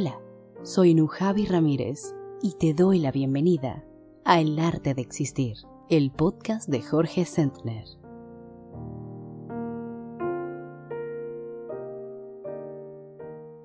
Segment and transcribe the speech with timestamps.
[0.00, 0.20] Hola,
[0.62, 3.84] soy Nujavi Ramírez y te doy la bienvenida
[4.24, 5.56] a El Arte de Existir,
[5.88, 7.84] el podcast de Jorge Sentner.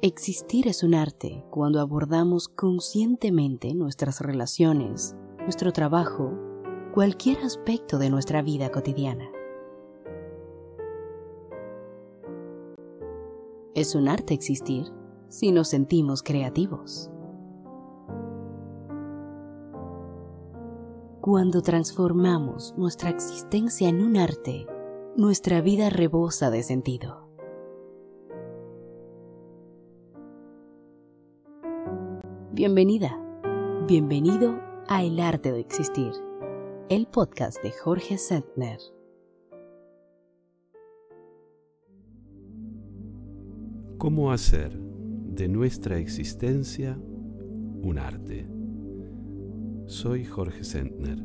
[0.01, 6.33] Existir es un arte cuando abordamos conscientemente nuestras relaciones, nuestro trabajo,
[6.95, 9.29] cualquier aspecto de nuestra vida cotidiana.
[13.75, 14.91] Es un arte existir
[15.33, 17.09] si nos sentimos creativos.
[21.21, 24.67] Cuando transformamos nuestra existencia en un arte,
[25.17, 27.27] nuestra vida rebosa de sentido.
[32.51, 33.19] Bienvenida,
[33.87, 36.11] bienvenido a El Arte de Existir,
[36.89, 38.77] el podcast de Jorge Sentner.
[43.97, 44.92] ¿Cómo hacer
[45.35, 48.47] de nuestra existencia un arte?
[49.87, 51.17] Soy Jorge Sentner.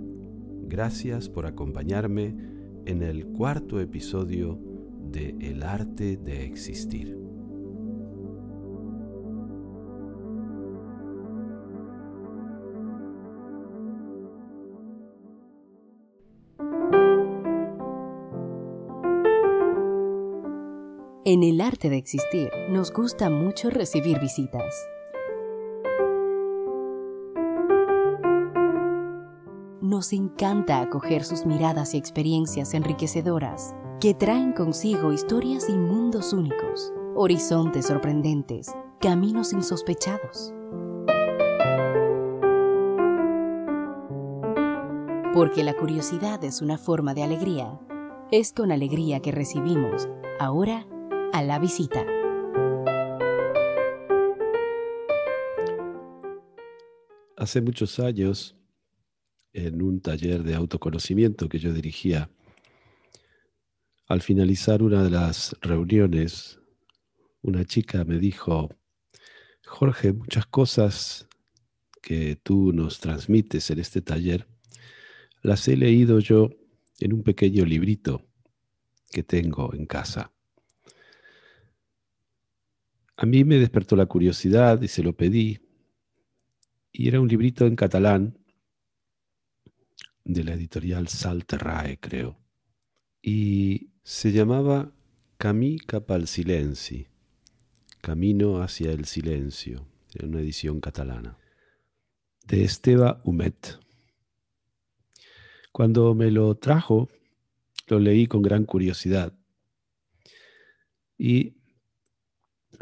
[0.67, 2.35] Gracias por acompañarme
[2.87, 4.59] en el cuarto episodio
[5.11, 7.28] de El arte de existir.
[21.31, 24.75] En el arte de existir nos gusta mucho recibir visitas.
[29.83, 36.95] Nos encanta acoger sus miradas y experiencias enriquecedoras que traen consigo historias y mundos únicos,
[37.15, 40.55] horizontes sorprendentes, caminos insospechados.
[45.35, 47.79] Porque la curiosidad es una forma de alegría,
[48.31, 50.09] es con alegría que recibimos,
[50.41, 50.87] ahora,
[51.33, 52.05] a la visita.
[57.37, 58.57] Hace muchos años,
[59.53, 62.31] en un taller de autoconocimiento que yo dirigía,
[64.07, 66.59] al finalizar una de las reuniones,
[67.43, 68.71] una chica me dijo,
[69.67, 71.29] Jorge, muchas cosas
[72.03, 74.49] que tú nos transmites en este taller,
[75.43, 76.51] las he leído yo
[77.01, 78.27] en un pequeño librito
[79.11, 80.33] que tengo en casa.
[83.21, 85.59] A mí me despertó la curiosidad y se lo pedí.
[86.93, 88.39] Y era un librito en catalán
[90.25, 92.39] de la editorial Salterrae, creo.
[93.21, 94.93] Y se llamaba
[95.37, 97.09] Camí cap al silenci,
[98.01, 101.39] Camino hacia el silencio, en una edición catalana,
[102.47, 103.81] de Esteba Humet.
[105.73, 107.09] Cuando me lo trajo,
[107.89, 109.37] lo leí con gran curiosidad.
[111.19, 111.58] Y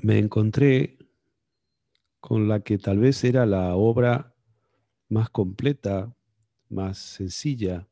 [0.03, 0.99] me encontré
[2.21, 4.35] con la que tal vez era la obra
[5.09, 6.15] más completa,
[6.69, 7.89] más sencilla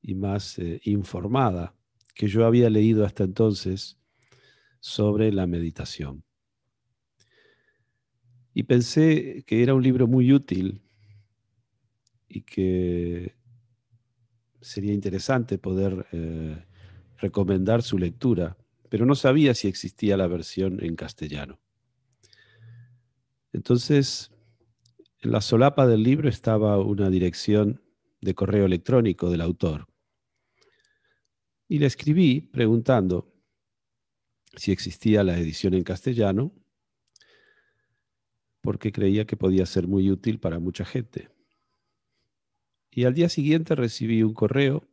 [0.00, 1.74] y más eh, informada
[2.14, 3.98] que yo había leído hasta entonces
[4.80, 6.22] sobre la meditación.
[8.52, 10.80] Y pensé que era un libro muy útil
[12.28, 13.34] y que
[14.60, 16.64] sería interesante poder eh,
[17.18, 18.56] recomendar su lectura
[18.94, 21.58] pero no sabía si existía la versión en castellano.
[23.52, 24.30] Entonces,
[25.18, 27.82] en la solapa del libro estaba una dirección
[28.20, 29.88] de correo electrónico del autor.
[31.66, 33.34] Y le escribí preguntando
[34.54, 36.52] si existía la edición en castellano,
[38.60, 41.30] porque creía que podía ser muy útil para mucha gente.
[42.92, 44.86] Y al día siguiente recibí un correo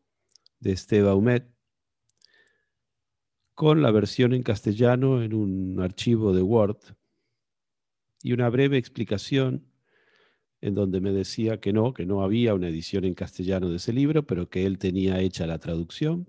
[0.60, 1.51] de Esteba Humet
[3.62, 6.80] con la versión en castellano en un archivo de Word
[8.24, 9.68] y una breve explicación
[10.62, 13.94] en donde me decía que no, que no había una edición en castellano de ese
[13.94, 16.28] libro, pero que él tenía hecha la traducción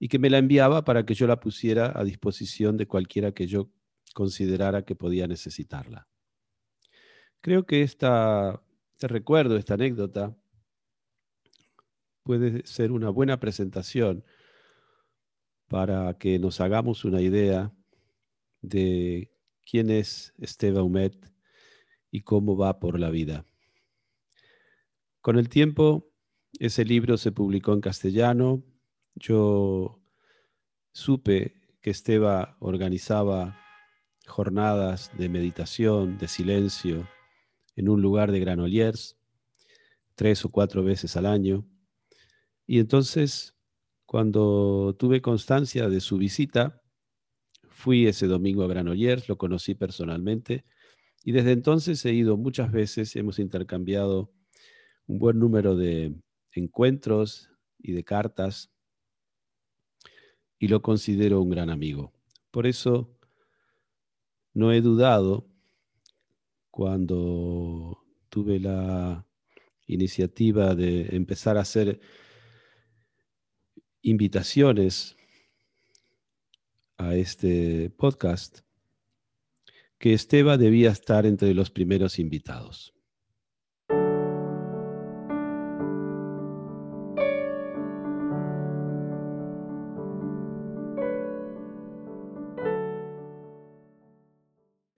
[0.00, 3.46] y que me la enviaba para que yo la pusiera a disposición de cualquiera que
[3.46, 3.70] yo
[4.12, 6.08] considerara que podía necesitarla.
[7.40, 8.60] Creo que esta,
[8.94, 10.36] este recuerdo, esta anécdota,
[12.24, 14.24] puede ser una buena presentación
[15.70, 17.72] para que nos hagamos una idea
[18.60, 19.30] de
[19.64, 21.32] quién es Esteba Humet
[22.10, 23.46] y cómo va por la vida.
[25.20, 26.10] Con el tiempo,
[26.58, 28.64] ese libro se publicó en castellano.
[29.14, 30.02] Yo
[30.90, 33.56] supe que Esteba organizaba
[34.26, 37.08] jornadas de meditación, de silencio,
[37.76, 39.16] en un lugar de Granollers,
[40.16, 41.64] tres o cuatro veces al año.
[42.66, 43.54] Y entonces
[44.10, 46.82] cuando tuve constancia de su visita,
[47.68, 50.64] fui ese domingo a Granollers, lo conocí personalmente
[51.22, 54.32] Y desde entonces he ido muchas veces, hemos intercambiado
[55.06, 56.12] un buen número de
[56.50, 58.72] encuentros y de cartas
[60.58, 62.12] y lo considero un gran amigo.
[62.50, 63.16] Por eso
[64.54, 65.46] no he dudado
[66.72, 69.24] cuando tuve la
[69.86, 72.00] iniciativa de empezar a hacer
[74.02, 75.16] invitaciones
[76.96, 78.60] a este podcast,
[79.98, 82.94] que Esteba debía estar entre los primeros invitados.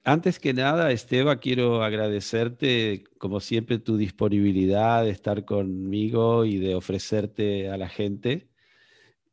[0.05, 6.75] Antes que nada, Esteba, quiero agradecerte, como siempre, tu disponibilidad de estar conmigo y de
[6.75, 8.52] ofrecerte a la gente.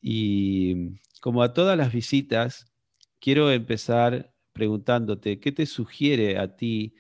[0.01, 2.71] Y como a todas las visitas,
[3.19, 6.95] quiero empezar preguntándote, ¿qué te sugiere a ti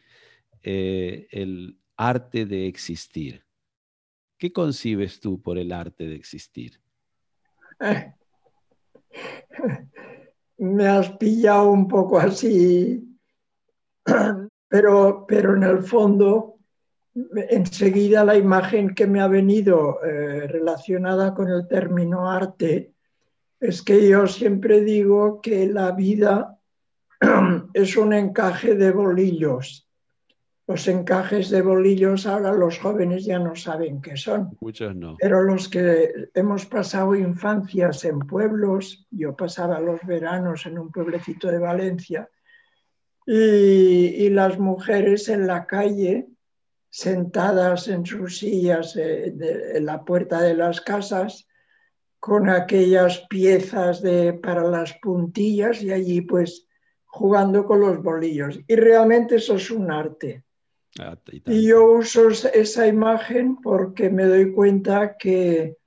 [0.63, 3.45] eh, el arte de existir?
[4.37, 6.81] ¿Qué concibes tú por el arte de existir?
[10.57, 13.05] Me has pillado un poco así
[14.69, 16.58] pero, pero en el fondo,
[17.49, 22.93] enseguida la imagen que me ha venido eh, relacionada con el término arte
[23.59, 26.59] es que yo siempre digo que la vida
[27.73, 29.85] es un encaje de bolillos.
[30.67, 34.55] Los encajes de bolillos ahora los jóvenes ya no saben qué son.
[34.61, 35.17] Muchos no.
[35.19, 41.47] Pero los que hemos pasado infancias en pueblos, yo pasaba los veranos en un pueblecito
[41.47, 42.29] de Valencia,
[43.31, 46.27] y, las mujeres en la calle,
[46.89, 49.33] sentadas en sus sillas eh,
[49.75, 51.47] en la puerta de las casas,
[52.19, 56.67] con aquellas piezas de, para las puntillas y allí pues
[57.05, 58.59] jugando con los bolillos.
[58.67, 60.43] Y realmente eso es un arte.
[60.99, 65.77] Ah, y yo uso esa imagen porque me doy cuenta que,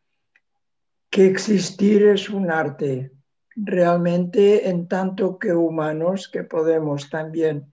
[1.10, 3.12] que existir es un arte
[3.56, 7.71] realmente en tanto que humanos que podemos también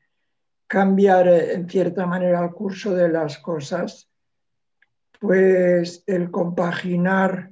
[0.69, 4.07] cambiar eh, en cierta manera el curso de las cosas,
[5.19, 7.51] pues el compaginar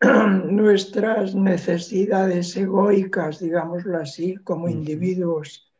[0.44, 5.72] nuestras necesidades egoicas, digámoslo así, como individuos,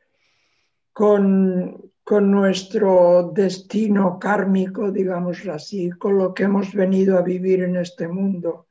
[0.93, 7.77] con, con nuestro destino kármico, digámoslo así, con lo que hemos venido a vivir en
[7.77, 8.69] este mundo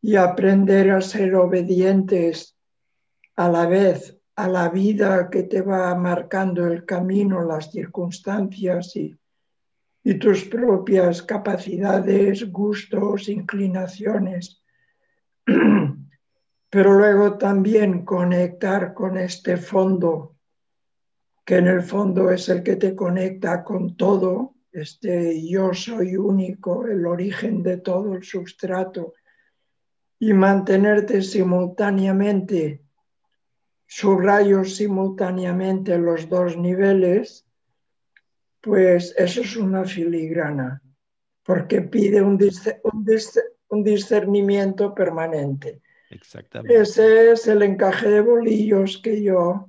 [0.00, 2.56] y aprender a ser obedientes
[3.34, 9.18] a la vez a la vida que te va marcando el camino, las circunstancias y,
[10.20, 14.62] tus propias capacidades, gustos, inclinaciones.
[16.70, 20.36] Pero luego también conectar con este fondo,
[21.44, 26.86] que en el fondo es el que te conecta con todo, este yo soy único,
[26.86, 29.14] el origen de todo, el sustrato
[30.20, 32.87] y mantenerte simultáneamente,
[33.88, 37.46] subrayo simultáneamente los dos niveles,
[38.60, 40.82] pues eso es una filigrana,
[41.42, 42.36] porque pide un,
[43.82, 45.80] discernimiento permanente.
[46.10, 46.80] Exactamente.
[46.80, 49.68] Ese es el encaje de bolillos que yo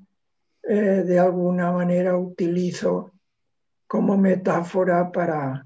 [0.63, 3.13] eh, de alguna manera utilizo
[3.87, 5.65] como metáfora para,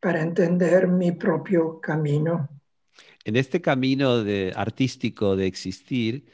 [0.00, 2.48] para entender mi propio camino
[3.24, 6.24] en este camino de, artístico de existir,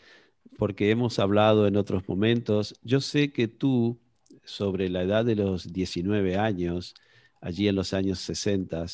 [0.57, 3.99] porque hemos hablado en otros momentos, yo sé que tú,
[4.45, 6.95] sobre la edad de los 19 años,
[7.41, 8.87] allí en los años 60,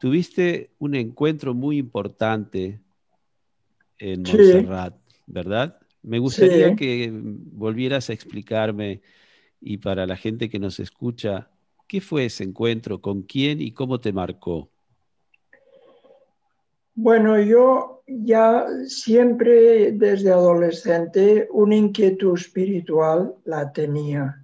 [0.00, 2.80] tuviste un encuentro muy importante
[3.98, 4.94] en Montserrat,
[5.26, 5.78] ¿verdad?
[6.02, 9.02] Me gustaría que volvieras a explicarme
[9.60, 11.50] y para la gente que nos escucha,
[11.88, 13.00] ¿qué fue ese encuentro?
[13.00, 14.70] ¿Con quién y cómo te marcó?
[16.98, 24.42] Bueno, yo ya siempre desde adolescente una inquietud espiritual la tenía.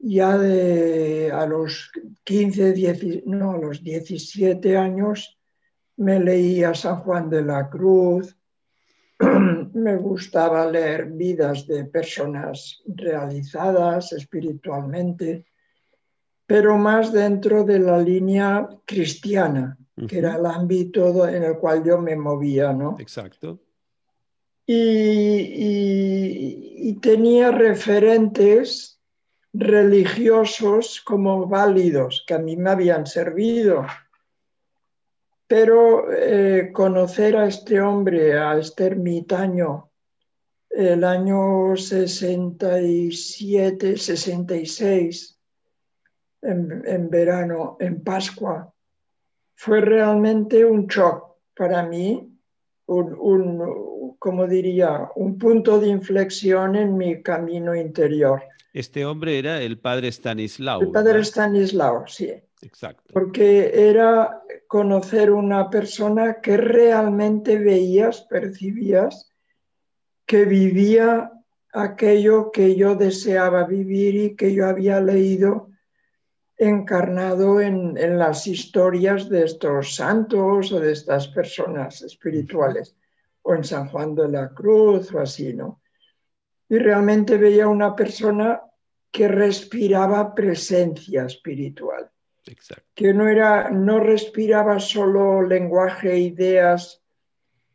[0.00, 1.92] Ya de a los
[2.24, 5.38] 15, no, a los 17 años
[5.98, 8.36] me leía San Juan de la Cruz,
[9.72, 15.46] me gustaba leer vidas de personas realizadas espiritualmente,
[16.44, 21.98] pero más dentro de la línea cristiana que era el ámbito en el cual yo
[21.98, 22.96] me movía, ¿no?
[22.98, 23.60] Exacto.
[24.66, 29.00] Y, tenía referentes
[29.52, 33.84] religiosos como válidos, que a mí me habían servido.
[35.46, 39.90] Pero eh, conocer a este hombre, a este ermitaño,
[40.70, 45.38] el año 67, 66,
[46.42, 48.71] en, en verano, en Pascua,
[49.62, 52.36] fue realmente un shock para mí,
[52.86, 58.42] un, un, como diría, un punto de inflexión en mi camino interior.
[58.72, 60.80] Este hombre era el padre Stanislao.
[60.80, 61.28] El padre ¿verdad?
[61.28, 62.32] Stanislao, sí.
[62.60, 63.14] Exacto.
[63.14, 69.30] Porque era conocer una persona que realmente veías, percibías,
[70.26, 71.30] que vivía
[71.72, 75.71] aquello que yo deseaba vivir y que yo había leído
[76.68, 82.96] encarnado en, en, las historias de estos santos o de estas personas espirituales,
[83.42, 85.80] o en San Juan de la Cruz o así, ¿no?
[86.68, 88.62] Y realmente veía una persona
[89.10, 92.10] que respiraba presencia espiritual,
[92.46, 92.84] Exacto.
[92.94, 97.02] que no, era, no respiraba solo lenguaje, ideas,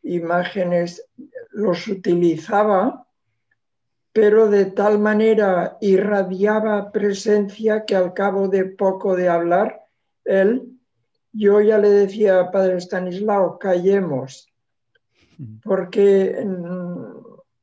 [0.04, 1.08] imágenes,
[1.52, 3.07] los utilizaba
[4.18, 9.86] pero de tal manera irradiaba presencia que al cabo de poco de hablar,
[10.26, 10.76] él,
[11.32, 14.52] yo ya le decía a Padre Stanislao, callemos,
[15.62, 16.36] porque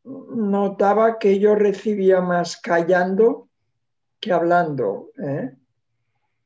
[0.04, 3.49] notaba que yo recibía más callando
[4.20, 5.11] que hablando.
[5.18, 5.56] ¿eh?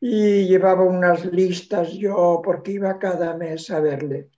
[0.01, 4.31] Y llevaba unas listas yo, porque iba cada mes a verle,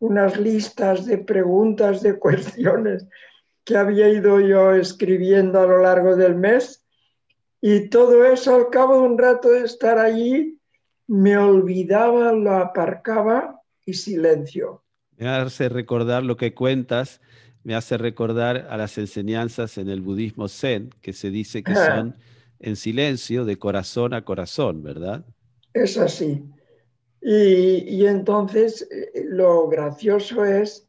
[0.00, 3.06] unas listas de preguntas, de cuestiones
[3.64, 6.84] que había ido yo escribiendo a lo largo del mes
[7.60, 10.58] y todo eso al cabo de un rato de estar allí
[11.06, 14.84] me olvidaba, lo aparcaba y silencio.
[15.16, 17.20] Me hace recordar lo que cuentas,
[17.62, 22.16] me hace recordar a las enseñanzas en el budismo zen, que se dice que son
[22.58, 25.24] en silencio, de corazón a corazón, ¿verdad?
[25.72, 26.44] Es así.
[27.20, 30.86] Y, y entonces lo gracioso es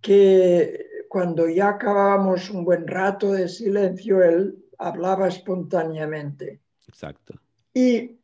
[0.00, 0.81] que
[1.12, 6.62] cuando ya acabábamos un buen rato de silencio, él hablaba espontáneamente.
[6.88, 7.34] Exacto.
[7.74, 8.18] Y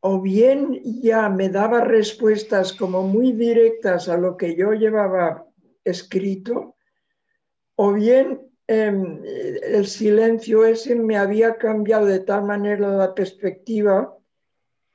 [0.00, 5.46] o bien ya me daba respuestas como muy directas a lo que yo llevaba
[5.84, 6.74] escrito,
[7.76, 14.12] o bien eh, el silencio ese me había cambiado de tal manera la perspectiva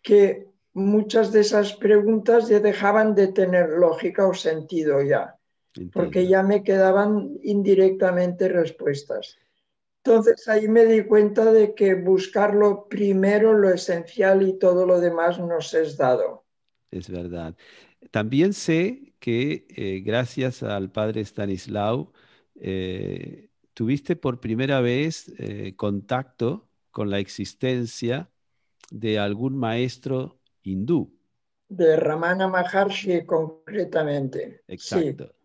[0.01, 5.39] que muchas de esas preguntas ya dejaban de tener lógica o sentido ya
[5.91, 9.37] porque ya me quedaban indirectamente respuestas.
[10.03, 15.39] Entonces ahí me di cuenta de que buscarlo primero, lo esencial y todo lo demás
[15.39, 16.43] nos es dado.
[16.91, 17.55] Es verdad.
[18.11, 22.11] También sé que eh, gracias al padre Stanislao
[22.55, 28.29] eh, tuviste por primera vez eh, contacto con la existencia
[28.91, 31.17] de algún maestro hindú.
[31.69, 34.63] De Ramana Maharshi concretamente.
[34.67, 35.27] Exacto.
[35.27, 35.42] Sí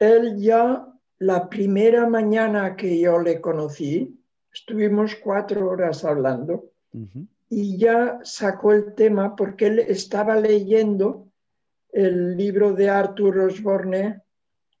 [0.00, 0.86] él ya
[1.18, 4.18] la primera mañana que yo le conocí,
[4.52, 7.26] estuvimos cuatro horas hablando uh -huh.
[7.50, 11.28] y ya sacó el tema porque él estaba leyendo
[11.92, 14.22] el libro de Arthur Osborne,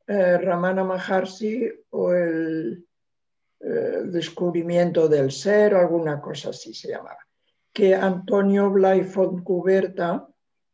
[0.06, 2.86] eh, Ramana Maharshi o el,
[3.60, 7.18] eh, descubrimiento del ser, alguna cosa así se llamaba,
[7.74, 10.29] que Antonio Blay Fontcuberta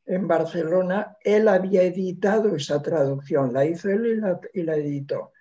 [0.06, 5.32] en Barcelona, él había editado esa traducción, la hizo él y la, y la, editó.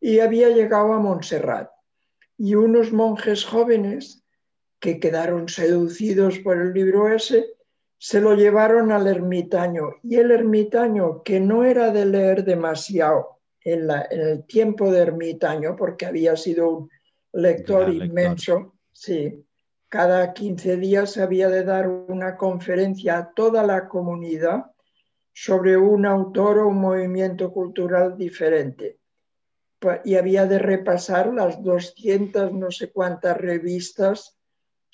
[0.00, 1.70] Y había llegado a Montserrat.
[2.38, 4.24] Y unos monjes jóvenes
[4.78, 7.46] que quedaron seducidos por el libro ese,
[7.98, 9.96] se lo llevaron al ermitaño.
[10.02, 15.00] Y el ermitaño, que no era de leer demasiado en, la, en el tiempo de
[15.00, 16.90] ermitaño, porque había sido un
[17.34, 18.72] lector Gran inmenso, lector.
[18.92, 19.44] sí,
[19.90, 24.66] cada 15 días había de dar una conferencia a toda la comunidad
[25.32, 28.98] sobre un autor o un movimiento cultural diferente.
[30.04, 34.38] Y había de repasar las 200 no sé cuántas revistas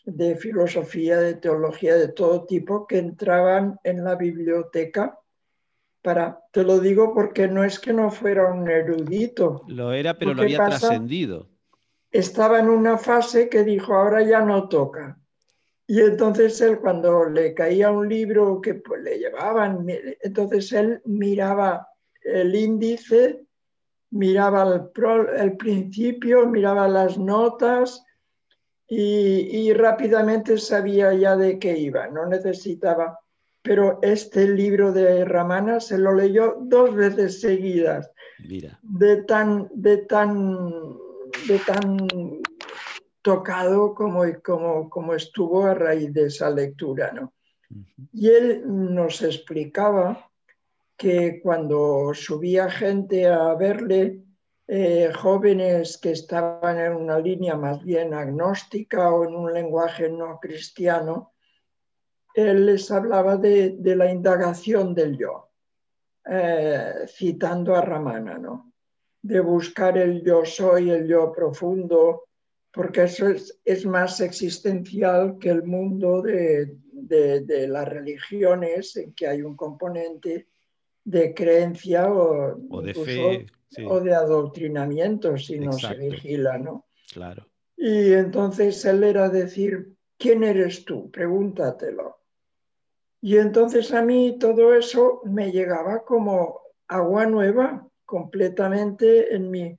[0.05, 5.19] de filosofía, de teología, de todo tipo que entraban en la biblioteca.
[6.01, 9.63] Para, te lo digo porque no es que no fuera un erudito.
[9.67, 11.51] Lo era, pero lo, lo había trascendido
[12.17, 15.19] estaba en una fase que dijo, ahora ya no toca.
[15.87, 19.87] Y entonces él, cuando le caía un libro que pues, le llevaban,
[20.21, 21.89] entonces él miraba
[22.23, 23.45] el índice,
[24.11, 28.05] miraba el, pro, el principio, miraba las notas
[28.89, 33.19] y, y, rápidamente sabía ya de qué iba, no necesitaba.
[33.63, 38.11] Pero este libro de Ramana se lo leyó dos veces seguidas.
[38.39, 38.79] Mira.
[38.83, 40.97] De tan, de tan
[41.47, 42.09] de tan
[43.23, 47.13] tocado como, como, como estuvo a raíz de esa lectura.
[47.13, 47.35] ¿no?
[48.13, 50.31] Y él nos explicaba
[50.97, 54.23] que cuando subía gente a verle,
[54.69, 60.41] eh, jóvenes que estaban en una línea más bien agnóstica o en un lenguaje no
[60.41, 61.35] cristiano,
[62.35, 65.51] él les hablaba de, la indagación del yo,
[66.29, 68.66] eh, citando a Ramana, ¿no?
[69.27, 72.29] De buscar el yo soy, el yo profundo,
[72.73, 73.27] porque eso
[73.65, 76.77] es, más existencial que el mundo de,
[77.69, 80.47] las religiones, en que hay un componente
[81.05, 83.47] de creencia o, de fe
[83.85, 86.87] o de adoctrinamiento si no se vigila, ¿no?
[87.13, 87.47] Claro.
[87.77, 91.11] Y entonces él era decir, ¿quién eres tú?
[91.11, 92.19] Pregúntatelo.
[93.21, 99.79] Y entonces a mí todo eso me llegaba como agua nueva, completamente en mí.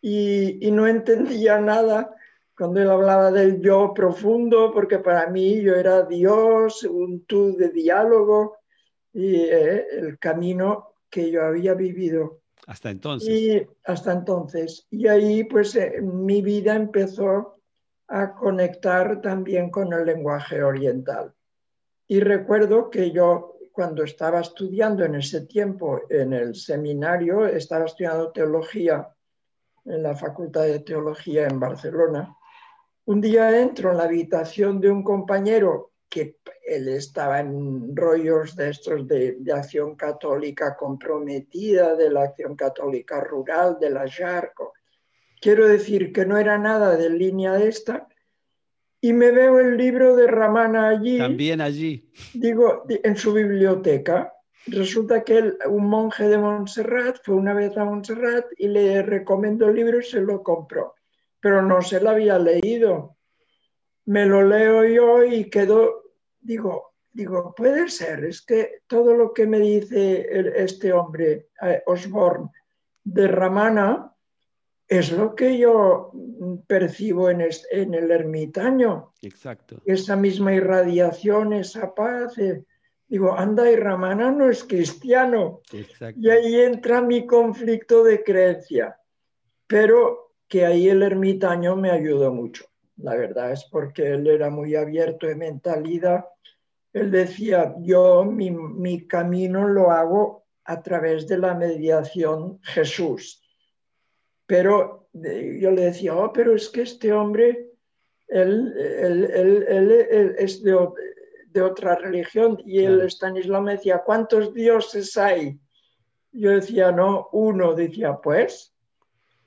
[0.00, 2.14] Y, y no entendía nada
[2.56, 7.70] cuando él hablaba del yo profundo, porque para mí yo era Dios, un tú de
[7.70, 8.56] diálogo
[9.12, 12.40] y eh, el camino que yo había vivido.
[12.66, 13.28] Hasta entonces.
[13.28, 14.86] Y hasta entonces.
[14.90, 17.60] Y ahí pues eh, mi vida empezó
[18.08, 21.32] a conectar también con el lenguaje oriental.
[22.08, 28.32] Y recuerdo que yo cuando estaba estudiando en ese tiempo en el seminario, estaba estudiando
[28.32, 29.08] teología
[29.84, 32.36] en la Facultad de Teología en Barcelona.
[33.04, 38.70] Un día entro en la habitación de un compañero que él estaba en rollos de
[38.70, 44.72] estos de, acción católica comprometida, de la acción católica rural, de la Yarco.
[45.40, 48.08] Quiero decir que no era nada de línea esta.
[49.00, 51.18] Y me veo el libro de Ramana allí.
[51.18, 52.10] También allí.
[52.34, 54.32] Digo, en su biblioteca.
[54.66, 59.68] Resulta que él, un monje de Montserrat fue una vez a Montserrat y le recomendó
[59.68, 60.94] el libro y se lo compró.
[61.40, 63.16] Pero no se lo había leído.
[64.04, 66.08] Me lo leo yo y quedó
[66.48, 70.26] digo, digo, puede ser, es que todo lo que me dice
[70.56, 72.50] este hombre, eh, Osborne,
[73.04, 74.12] de Ramana,
[74.88, 76.12] es lo que yo
[76.66, 79.12] percibo en, el ermitaño.
[79.22, 79.82] Exacto.
[79.84, 82.38] Esa misma irradiación, esa paz.
[82.38, 82.64] Eh,
[83.06, 85.60] digo, anda, y Ramana no es cristiano.
[85.72, 86.18] Exacto.
[86.20, 88.98] Y ahí entra mi conflicto de creencia.
[89.66, 92.64] Pero que ahí el ermitaño me ayudó mucho.
[92.96, 96.24] La verdad es porque él era muy abierto de mentalidad
[96.92, 103.42] él decía, yo mi, camino lo hago a través de la mediación Jesús.
[104.48, 107.68] Pero yo le decía, oh, pero es que este hombre,
[108.28, 108.74] él,
[110.38, 113.64] es de, otra religión y él está en Islam.
[113.64, 115.60] Me decía, ¿cuántos dioses hay?
[116.32, 117.74] Yo decía, no, uno.
[117.74, 118.74] Decía, pues.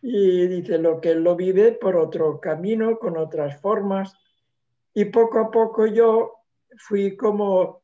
[0.03, 4.13] Y dice, lo que él lo vive por otro camino, con otras formas.
[4.93, 6.43] Y poco a poco yo
[6.77, 7.81] fui como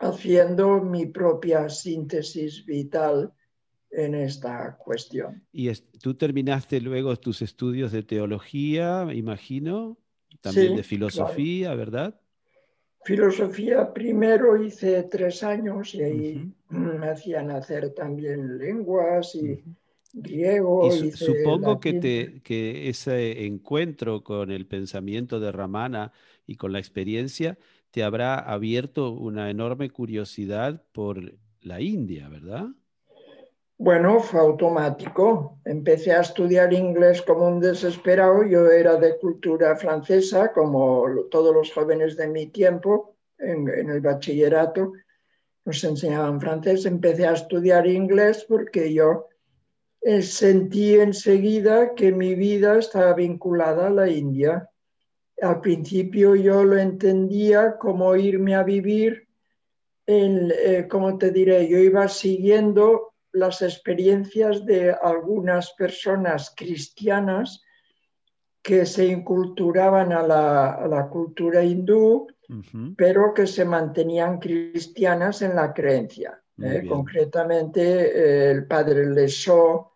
[0.00, 3.32] haciendo mi propia síntesis vital
[3.90, 5.44] en esta cuestión.
[5.52, 9.98] ¿Y tú terminaste luego tus estudios de teología, imagino?
[10.40, 12.20] También de filosofía, ¿verdad?
[13.04, 19.64] Filosofía primero hice tres años y ahí me hacían hacer también lenguas y
[20.12, 20.94] griego.
[20.94, 26.12] Y supongo que, te, que ese encuentro con el pensamiento de Ramana
[26.46, 27.58] y con la experiencia
[27.90, 32.68] te habrá abierto una enorme curiosidad por la India, ¿verdad?
[33.78, 35.58] Bueno, fue automático.
[35.64, 38.44] Empecé a estudiar inglés como un desesperado.
[38.44, 44.92] Yo era de cultura francesa, como todos los jóvenes de mi tiempo, en, el bachillerato.
[45.64, 46.86] Nos enseñaban francés.
[46.86, 49.28] Empecé a estudiar inglés porque yo
[50.00, 54.68] eh, sentí enseguida que mi vida estaba vinculada a la India
[55.40, 59.28] al principio yo lo entendía como irme a vivir,
[60.06, 67.62] en, eh, como te diré, yo iba siguiendo las experiencias de algunas personas cristianas
[68.62, 72.26] que se inculturaban a la, cultura hindú,
[72.96, 76.42] pero que se mantenían cristianas en la creencia.
[76.60, 76.84] ¿eh?
[76.88, 79.92] concretamente eh, el padre Lesó,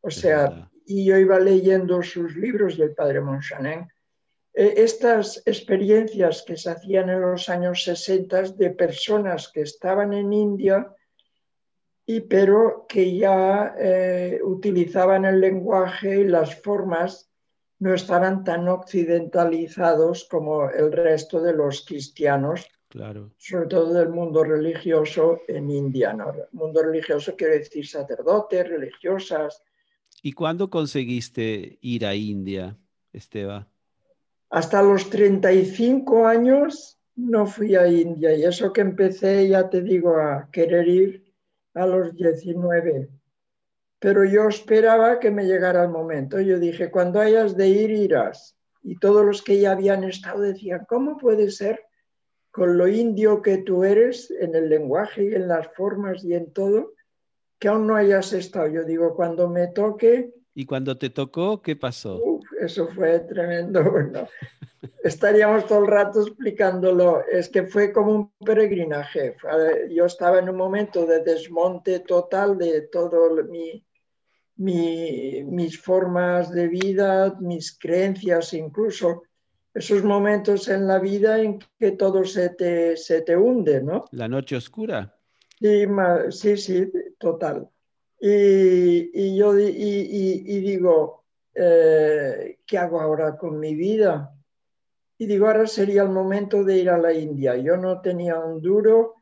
[0.00, 3.88] o sea, y yo iba leyendo sus libros del padre Monchanen
[4.56, 10.32] eh, estas experiencias que se hacían en los años 60 de personas que estaban en
[10.32, 10.95] India
[12.06, 17.28] y pero que ya eh, utilizaban el lenguaje y las formas
[17.80, 23.32] no estaban tan occidentalizados como el resto de los cristianos, claro.
[23.36, 26.12] sobre todo del mundo religioso en India.
[26.12, 29.62] El mundo religioso quiere decir sacerdotes, religiosas.
[30.22, 32.78] ¿Y cuándo conseguiste ir a India,
[33.12, 33.66] Esteban?
[34.48, 40.16] Hasta los 35 años no fui a India y eso que empecé, ya te digo,
[40.16, 41.25] a querer ir
[41.76, 43.08] a los 19.
[43.98, 46.40] pero yo esperaba que me llegara el momento.
[46.40, 48.56] Yo dije, cuando hayas de ir, irás.
[48.82, 51.82] Y todos los que ya habían estado decían, ¿cómo puede ser
[52.50, 56.52] con lo indio que tú eres en el lenguaje y en las formas y en
[56.52, 56.92] todo,
[57.58, 58.68] que aún no hayas estado?
[58.68, 60.32] Yo digo, cuando me toque...
[60.54, 62.35] ¿Y cuando te tocó, qué pasó?
[62.66, 63.82] Eso fue tremendo.
[63.90, 64.28] Bueno,
[65.02, 67.24] estaríamos todo el rato explicándolo.
[67.26, 69.36] Es que fue como un peregrinaje.
[69.90, 73.84] Yo estaba en un momento de desmonte total de todo mi,
[74.56, 79.22] mis formas de vida, mis creencias, incluso
[79.76, 84.06] esos momentos en la vida en que todo se te, se te hunde, ¿no?
[84.12, 85.14] La noche oscura.
[85.60, 85.84] Sí,
[86.30, 87.68] sí, sí, total.
[88.18, 91.25] Y, y yo y, y, digo,
[91.56, 94.32] eh, ¿qué hago ahora con mi vida?
[95.18, 97.56] Y digo, ahora sería el momento de ir a la India.
[97.56, 99.14] Yo no tenía un duro,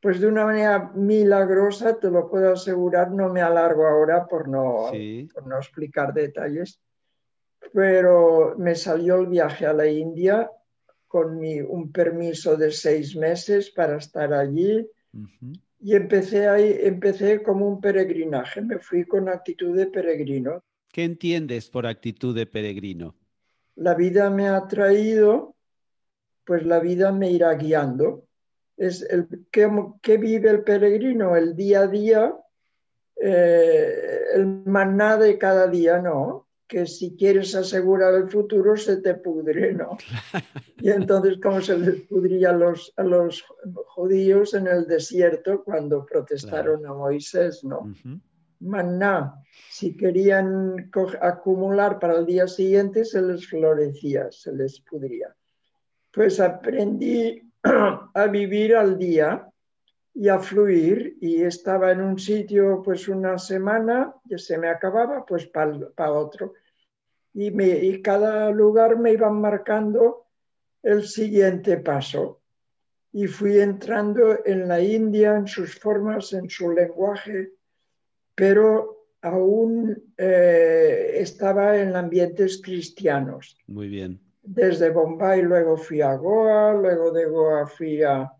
[0.00, 4.90] pues de una manera milagrosa, te lo puedo asegurar, no me alargo ahora por no,
[5.32, 6.80] por no explicar detalles,
[7.72, 10.50] pero me salió el viaje a la India
[11.06, 14.90] con mi, un permiso de seis meses para estar allí
[15.80, 20.64] y empecé, ahí, empecé como un peregrinaje, me fui con actitud de peregrino.
[20.94, 23.16] ¿Qué entiendes por actitud de peregrino?
[23.74, 25.56] La vida me ha traído,
[26.44, 28.28] pues la vida me irá guiando
[28.76, 32.34] es el que, vive el peregrino, el día a día,
[33.16, 36.48] eh, el maná de cada día, ¿no?
[36.66, 39.96] Que si quieres asegurar el futuro se te pudre, ¿no?
[40.80, 43.42] Y entonces, como se les pudría a los, a los
[43.86, 47.90] judíos en el desierto cuando protestaron a Moisés, ¿no?
[48.64, 55.34] Maná, si querían acumular para el día siguiente, se les florecía, se les pudría.
[56.10, 57.52] Pues aprendí
[58.14, 59.48] a vivir al día
[60.14, 65.26] y a fluir y estaba en un sitio pues una semana, ya se me acababa,
[65.26, 66.54] pues para otro.
[67.34, 70.28] Y, me, y cada lugar me iban marcando
[70.82, 72.40] el siguiente paso.
[73.12, 77.52] Y fui entrando en la India, en sus formas, en su lenguaje,
[78.34, 83.56] pero aún eh, estaba en ambientes cristianos.
[83.66, 88.30] Muy bien desde Bombay, luego fui a Goa, luego de Goa fui a,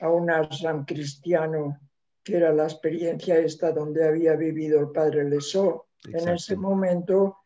[0.00, 1.80] un ashram cristiano,
[2.22, 5.86] que era la experiencia esta donde había vivido el padre Lesó.
[6.06, 7.38] En ese momento,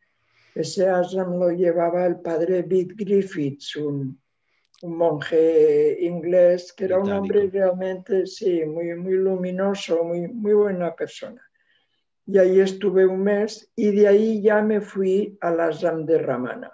[0.55, 4.21] ese ashram lo llevaba el padre Bid Griffiths, un,
[4.85, 11.41] monje inglés, que era un hombre realmente, sí, muy, muy luminoso, muy, muy buena persona.
[12.27, 16.73] Y ahí estuve un mes y de ahí ya me fui al ashram de Ramana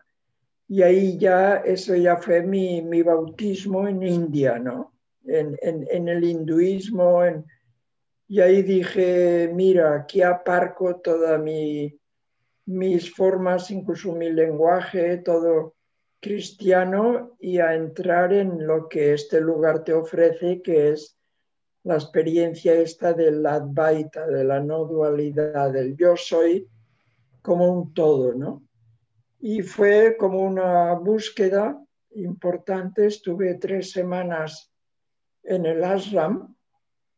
[0.68, 4.92] y ahí ya, eso ya fue mi, mi bautismo en India, ¿no?
[5.24, 7.22] En, en, el hinduismo.
[8.28, 11.98] Y ahí dije, mira, aquí aparco todas mi,
[12.66, 15.74] mis formas, incluso mi lenguaje, todo
[16.20, 21.17] cristiano, y a entrar en lo que este lugar te ofrece, que es
[21.88, 26.68] la experiencia esta del Advaita, de la no dualidad, del yo soy
[27.42, 28.62] como un todo, ¿no?
[29.40, 31.80] y fue como una búsqueda
[32.14, 33.06] importante.
[33.06, 34.70] Estuve tres semanas
[35.42, 36.54] en el ashram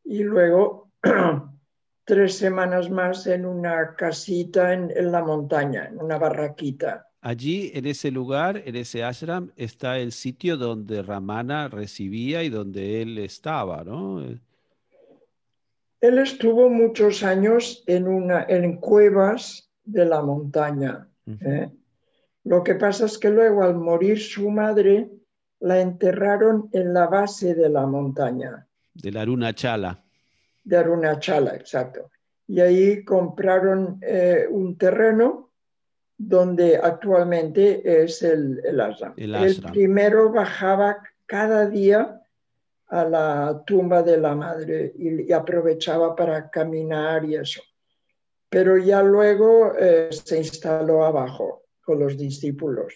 [0.04, 0.90] y luego
[2.04, 7.06] tres semanas más en una casita en, la montaña, en una barraquita.
[7.22, 13.02] Allí, en ese lugar, en ese ashram, está el sitio donde Ramana recibía y donde
[13.02, 14.24] él estaba, ¿no?
[16.01, 21.09] Él estuvo muchos años en, una, en cuevas de la montaña.
[22.45, 25.11] Lo que pasa es que luego al morir su madre
[25.61, 28.67] la enterraron en la base de la montaña.
[28.95, 30.03] De la Aruna Chala.
[30.65, 32.11] De Aruna Chala, exacto.
[32.47, 35.51] Y ahí compraron eh, un terreno
[36.17, 39.15] donde actualmente es el, el ashram.
[39.17, 42.21] El, primero bajaba cada día
[42.90, 47.62] a la tumba de la madre y, aprovechaba para caminar y eso.
[48.48, 51.61] Pero ya luego eh, se instaló abajo
[51.94, 52.94] los discípulos.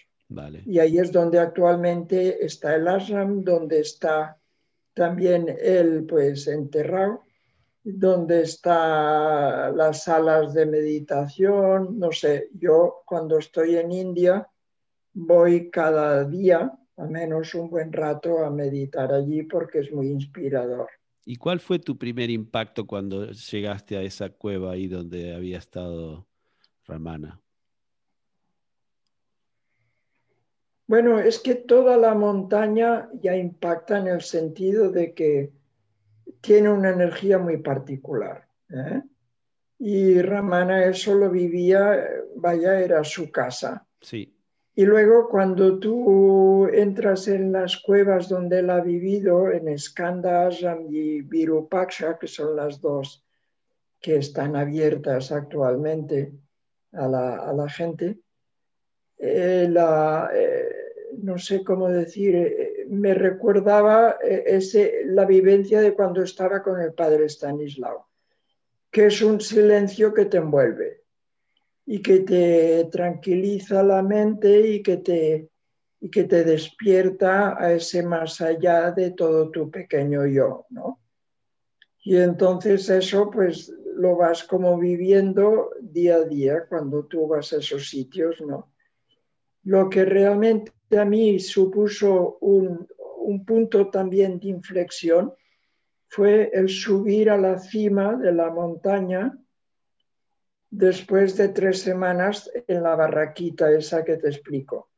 [0.65, 4.37] Y ahí es donde actualmente está el ashram, donde está
[4.95, 7.23] también él pues enterrado,
[7.83, 14.49] donde están las salas de meditación, no sé, yo cuando estoy en India
[15.13, 20.89] voy cada día, a menos un buen rato, a meditar allí porque es muy inspirador.
[21.27, 26.27] ¿Y cuál fue tu primer impacto cuando llegaste a esa cueva ahí donde había estado
[26.87, 27.41] Ramana?
[30.87, 35.51] Bueno, es que toda la montaña ya impacta en el sentido de que
[36.43, 38.47] tiene una energía muy particular.
[38.69, 39.03] ¿eh?
[39.79, 43.87] Y Ramana eso lo vivía, vaya, era su casa.
[44.03, 44.37] Sí.
[44.77, 50.51] Y luego cuando tú entras en las cuevas donde él ha vivido, en Skanda
[50.91, 53.25] y Virupaksha, que son las dos
[54.01, 56.33] que están abiertas actualmente
[56.93, 58.19] a la, gente,
[59.17, 60.69] eh, eh,
[61.19, 66.93] no sé cómo decir, eh, me recuerdaba ese, la vivencia de cuando estaba con el
[66.93, 68.09] padre Stanislao,
[68.91, 71.04] que es un silencio que te envuelve
[71.87, 75.51] y que te tranquiliza la mente y que te,
[76.01, 81.01] y que te despierta a ese más allá de todo tu pequeño yo, ¿no?
[82.03, 87.59] Y entonces eso pues lo vas como viviendo día a día cuando tú vas a
[87.59, 88.73] esos sitios, ¿no?
[89.63, 92.87] Lo que realmente a mí supuso un,
[93.19, 95.33] un punto también de inflexión
[96.09, 99.39] fue el subir a la cima de la montaña
[100.77, 104.91] después de tres semanas en la barraquita esa que te explico.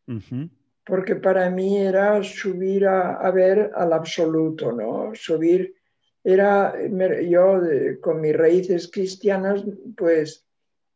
[0.85, 5.11] Porque para mí era subir a, ver al absoluto, ¿no?
[5.15, 5.75] Subir,
[6.23, 6.75] era,
[7.23, 7.61] yo
[8.01, 9.65] con mis raíces cristianas,
[9.97, 10.47] pues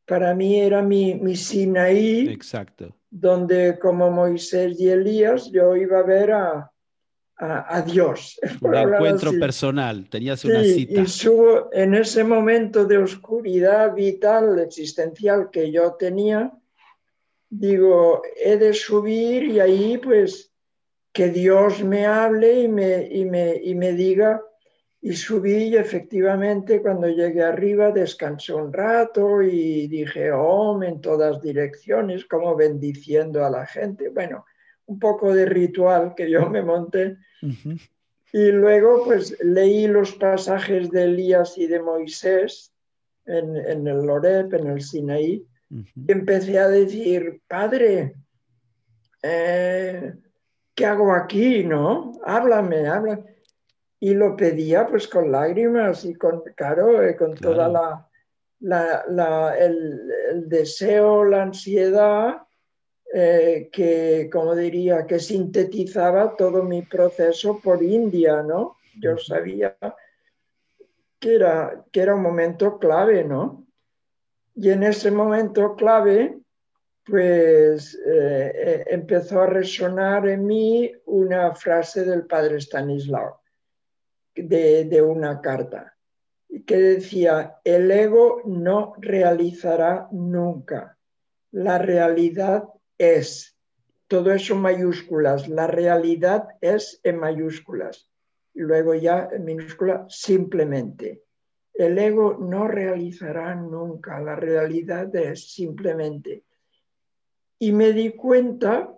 [0.07, 2.29] para mí era mi, mi Sinaí.
[2.29, 2.97] Exacto.
[3.11, 6.73] Donde como Moisés y Elías yo iba a ver a,
[7.41, 8.39] a, Dios.
[8.61, 11.01] Un encuentro personal, tenías una cita.
[11.01, 16.53] Y subo en ese momento de oscuridad vital, existencial que yo tenía,
[17.49, 20.53] digo, he de subir y ahí pues
[21.13, 24.43] que Dios me hable y me, y me, y me diga.
[25.03, 31.41] Y subí y efectivamente cuando llegué arriba descansé un rato y dije, oh, en todas
[31.41, 34.11] direcciones, como bendiciendo a la gente.
[34.11, 34.45] Bueno,
[34.91, 37.17] un poco de ritual que yo me monté.
[38.33, 42.73] Y luego pues leí los pasajes de Elías y de Moisés
[43.25, 48.17] en, el Lorep, en el Sinaí, y empecé a decir, Padre,
[49.23, 50.15] eh,
[50.75, 51.63] ¿qué hago aquí?
[51.63, 52.13] ¿No?
[52.25, 53.23] Háblame, háblame.
[54.01, 58.09] Y lo pedía pues con lágrimas y con, claro, eh, con toda
[58.59, 62.43] la, el deseo, la ansiedad
[63.13, 68.77] eh, que, como diría, que sintetizaba todo mi proceso por India, ¿no?
[69.01, 69.77] Yo sabía
[71.19, 73.67] que era, que era un momento clave, ¿no?
[74.55, 76.39] Y en ese momento clave,
[77.05, 83.41] pues eh, eh, empezó a resonar en mí una frase del padre Stanislao,
[84.37, 85.97] de, de una carta,
[86.65, 90.97] que decía, el ego no realizará nunca,
[91.51, 92.69] la realidad
[93.01, 93.57] es,
[94.09, 98.11] todo eso mayúsculas, la realidad es en mayúsculas.
[98.53, 101.23] Luego ya en minúscula, simplemente.
[101.73, 106.45] El ego no realizará nunca, la realidad es simplemente.
[107.59, 108.95] Y me di cuenta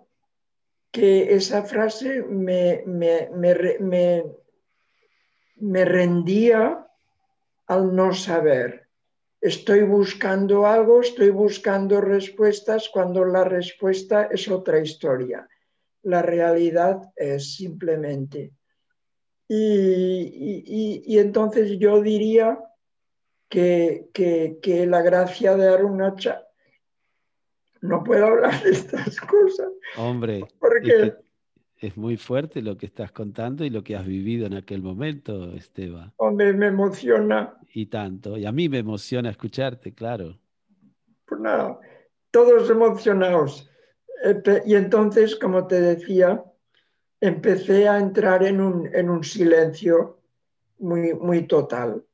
[0.91, 4.25] que esa frase me, me, me,
[5.55, 6.85] me rendía
[7.67, 8.82] al no saber
[9.43, 15.47] estoy buscando algo, estoy buscando respuestas cuando la respuesta es otra historia.
[16.03, 18.53] La realidad es simplemente.
[19.49, 22.57] Y, entonces yo diría
[23.49, 24.07] que,
[24.87, 26.47] la gracia de Arunacha,
[27.81, 29.67] no puedo hablar de estas cosas.
[29.97, 31.15] Hombre, porque
[31.83, 35.53] es muy fuerte lo que estás contando y lo que has vivido en aquel momento,
[35.53, 36.13] Esteban.
[36.17, 37.57] Hombre, me emociona.
[37.73, 38.37] Y tanto.
[38.37, 40.39] Y a mí me emociona escucharte, claro.
[41.25, 41.79] Pues nada,
[42.31, 43.69] todos emocionados.
[44.65, 46.41] Y entonces, como te decía,
[47.19, 50.21] empecé a entrar en un, en un silencio
[50.79, 52.05] muy, muy total.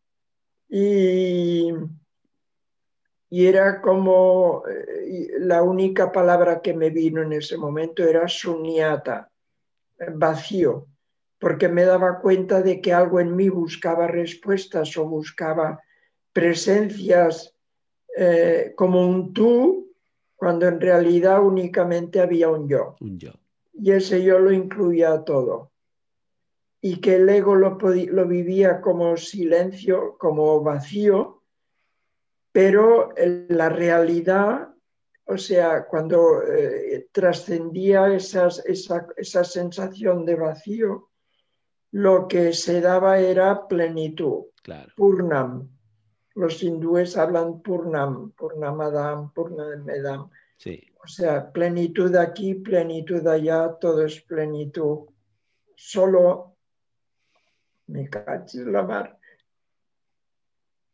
[0.67, 1.71] Y,
[3.29, 9.28] y era como eh, la única palabra que me vino en ese momento era sunyata
[10.13, 10.87] vacío,
[11.39, 15.81] porque me daba cuenta de que algo en mí buscaba respuestas o buscaba
[16.33, 17.55] presencias
[18.17, 19.93] eh, como un tú,
[20.35, 22.95] cuando en realidad únicamente había un yo.
[22.99, 25.71] Y ese yo lo incluía todo.
[26.81, 31.43] Y que el ego lo, lo vivía como silencio, como vacío,
[32.51, 34.69] pero la realidad
[35.29, 41.09] o sea, cuando eh, trascendía esa, sensación de vacío,
[41.91, 44.45] lo que se daba era plenitud,
[44.95, 45.69] Purnam.
[46.33, 50.31] Los hindúes hablan Purnam, Purnamadam, Purnamedam.
[50.57, 50.81] Sí.
[51.03, 55.09] O sea, plenitud aquí, plenitud allá, todo es plenitud.
[55.75, 56.55] Solo
[57.85, 59.19] me cachis la mar.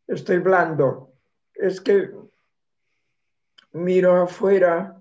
[0.06, 1.14] Estoy blando.
[1.54, 2.10] es que
[3.76, 5.00] miro afuera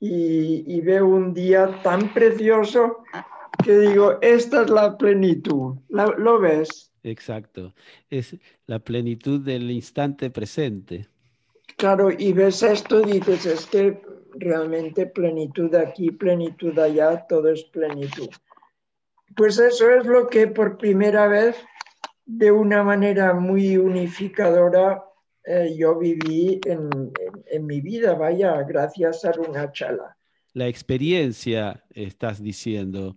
[0.00, 3.04] y, y veo un día tan precioso
[3.64, 5.76] que digo, esta es la plenitud.
[5.88, 6.92] ¿La- ¿Lo ves?
[7.02, 7.74] Exacto.
[8.10, 11.08] Es la plenitud del instante presente.
[11.76, 14.02] Claro, y ves esto y dices, es que
[14.34, 18.28] realmente plenitud aquí, plenitud allá, todo es plenitud.
[19.36, 21.56] Pues eso es lo que por primera vez,
[22.26, 25.04] de una manera muy unificadora,
[25.44, 30.16] eh, yo viví en, en- en mi vida, vaya, gracias a Runachala.
[30.54, 33.16] La experiencia, estás diciendo,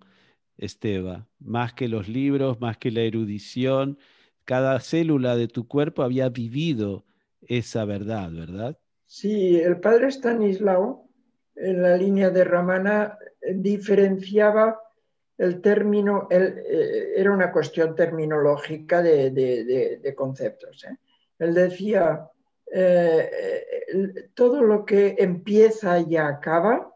[0.58, 4.00] Esteba, más que los libros, más que la erudición,
[4.46, 7.06] cada célula de tu cuerpo había vivido
[7.42, 8.80] esa verdad, ¿verdad?
[9.08, 11.10] Sí, el padre Stanislao,
[11.56, 13.18] en la línea de Ramana,
[13.54, 14.80] diferenciaba
[15.38, 20.84] el término, el, eh, era una cuestión terminológica de, de- de- de conceptos.
[20.86, 20.98] ¿eh?
[21.40, 22.30] Él decía,
[22.72, 23.30] eh,
[23.94, 26.92] eh, todo lo que empieza y acaba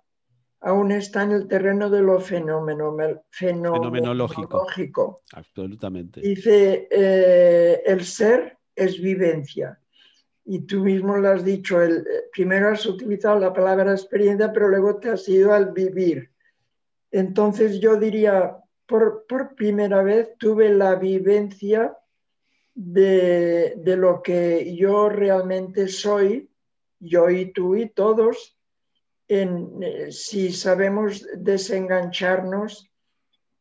[0.61, 2.95] aún está en el terreno de lo fenomeno,
[3.29, 4.65] Fenomenológico.
[4.67, 5.21] fenomenológico.
[5.33, 6.21] Absolutamente.
[6.21, 9.79] Dice, eh, el ser es vivencia.
[10.45, 14.97] Y tú mismo lo has dicho, el, primero has utilizado la palabra experiencia, pero luego
[14.97, 16.31] te has ido al vivir.
[17.11, 21.95] Entonces yo diría, por, por primera vez tuve la vivencia
[22.81, 26.49] de, de lo que yo realmente soy,
[26.99, 28.57] yo y tú y todos,
[29.27, 32.89] en, eh, si sabemos desengancharnos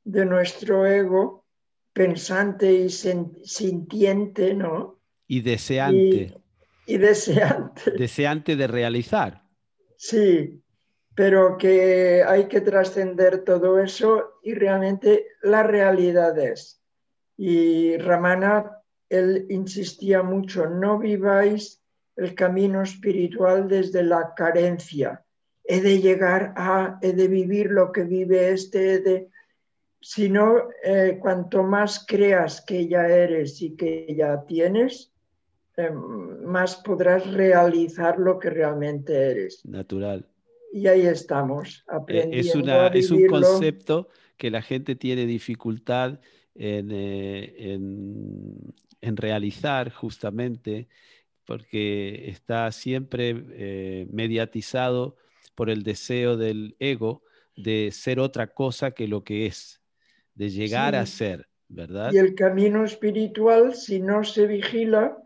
[0.04, 1.44] de nuestro ego
[1.92, 5.00] pensante y sintiente, ¿no?
[5.26, 6.36] Y deseante,
[6.86, 7.90] Y, y deseante.
[7.98, 9.42] deseante de realizar.
[9.96, 10.62] Sí,
[11.16, 16.80] pero que hay que trascender todo eso y realmente la realidad es.
[17.36, 18.77] Y Ramana,
[19.08, 21.82] él insistía mucho, no viváis
[22.16, 25.24] el camino espiritual desde la carencia.
[25.64, 29.28] He de llegar a, he de vivir lo que vive este, he de...
[30.00, 35.12] Sino, eh, cuanto más creas que ya eres y que ya tienes,
[35.76, 39.64] eh, más podrás realizar lo que realmente eres.
[39.64, 40.24] Natural.
[40.72, 45.26] Y ahí estamos, Eh, aprendiendo es, una, a es un concepto que la gente tiene
[45.26, 46.20] dificultad
[46.58, 50.88] en, eh, en- en realizar justamente
[51.46, 55.16] porque está siempre eh, mediatizado
[55.54, 57.22] por el deseo del ego
[57.56, 59.80] de ser otra cosa que lo que es,
[60.34, 62.12] de llegar a ser, ¿verdad?
[62.12, 65.16] Y el camino espiritual, si no se vigila,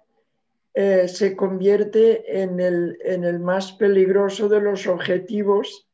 [0.75, 5.89] eh, se convierte en el, en el más peligroso de los objetivos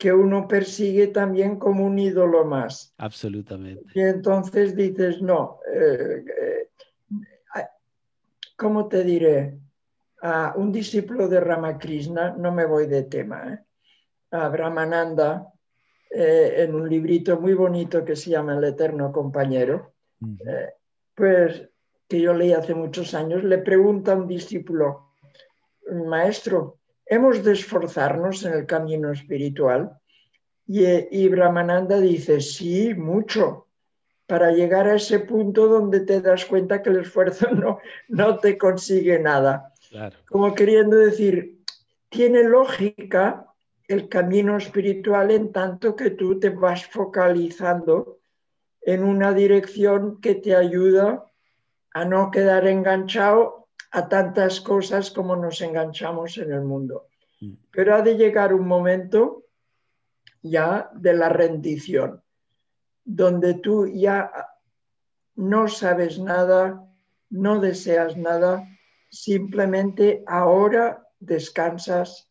[0.00, 2.94] que uno persigue también como un ídolo más.
[2.96, 3.84] Absolutamente.
[3.94, 6.24] Y entonces dices, no, eh,
[7.54, 7.66] eh,
[8.56, 9.58] ¿cómo te diré?
[10.22, 13.58] A un discípulo de Ramakrishna, no me voy de tema, ¿eh?
[14.30, 15.52] a Brahmananda,
[16.12, 19.92] en un librito muy bonito que se llama El Eterno Compañero,
[21.14, 21.68] pues
[22.08, 25.12] que yo leí hace muchos años, le pregunta a un discípulo,
[25.92, 26.79] maestro,
[27.10, 29.98] ¿hemos de esforzarnos en el camino espiritual?
[30.66, 33.66] Y, eh, y Brahmananda dice, sí, mucho,
[34.26, 38.56] para llegar a ese punto donde te das cuenta que el esfuerzo no, no te
[38.56, 39.74] consigue nada.
[39.90, 40.16] Claro.
[40.28, 41.58] Como queriendo decir,
[42.08, 43.46] tiene lógica
[43.88, 48.20] el camino espiritual en tanto que tú te vas focalizando
[48.82, 51.24] en una dirección que te ayuda
[51.92, 53.59] a no quedar enganchado
[53.90, 57.08] a tantas cosas como nos enganchamos en el mundo.
[57.40, 57.54] Mm.
[57.70, 59.44] Pero ha de llegar un momento
[60.42, 62.22] ya de la rendición,
[63.04, 64.30] donde tú ya
[65.34, 66.86] no sabes nada,
[67.30, 68.66] no deseas nada,
[69.08, 72.30] simplemente ahora descansas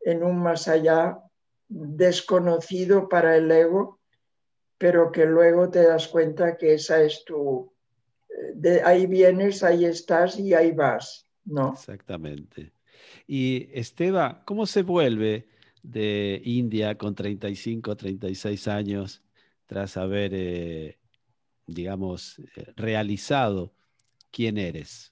[0.00, 1.22] en un más allá
[1.68, 4.00] desconocido para el ego,
[4.78, 7.72] pero que luego te das cuenta que esa es tu,
[8.60, 11.72] de ahí vienes, ahí estás y ahí vas, ¿no?
[11.72, 12.72] Exactamente.
[13.26, 15.48] Y Esteba, ¿cómo se vuelve
[15.82, 19.22] de India con 35, 36 años
[19.66, 20.98] tras haber, eh,
[21.66, 23.72] digamos, eh, realizado
[24.30, 25.09] quién eres?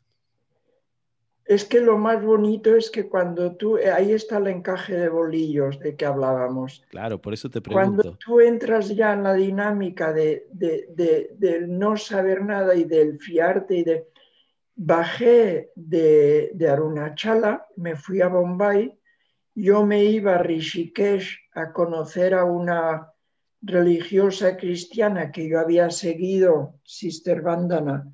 [1.49, 5.09] Es que lo más bonito es que cuando tú, eh, ahí está el encaje de
[5.09, 6.85] bolillos de que hablábamos.
[6.91, 8.19] Claro, por eso te Cuando pregunto.
[8.25, 13.19] tú entras ya en la dinámica de, de- de- del no saber nada y del
[13.19, 14.07] fiarte y de...
[14.81, 18.97] Bajé de, de Arunachala, me fui a Bombay,
[19.57, 23.11] yo me iba a Rishikesh a conocer a una
[23.61, 28.07] religiosa cristiana que yo había seguido, Sister Vandana,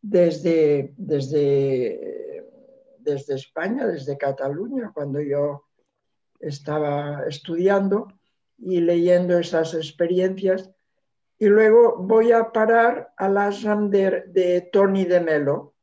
[0.00, 2.29] desde, desde
[3.10, 5.66] desde España, desde Cataluña, cuando yo
[6.38, 8.08] estaba estudiando
[8.58, 10.70] y leyendo esas experiencias.
[11.38, 15.74] Y luego voy a parar al ashram de, de Tony de Melo,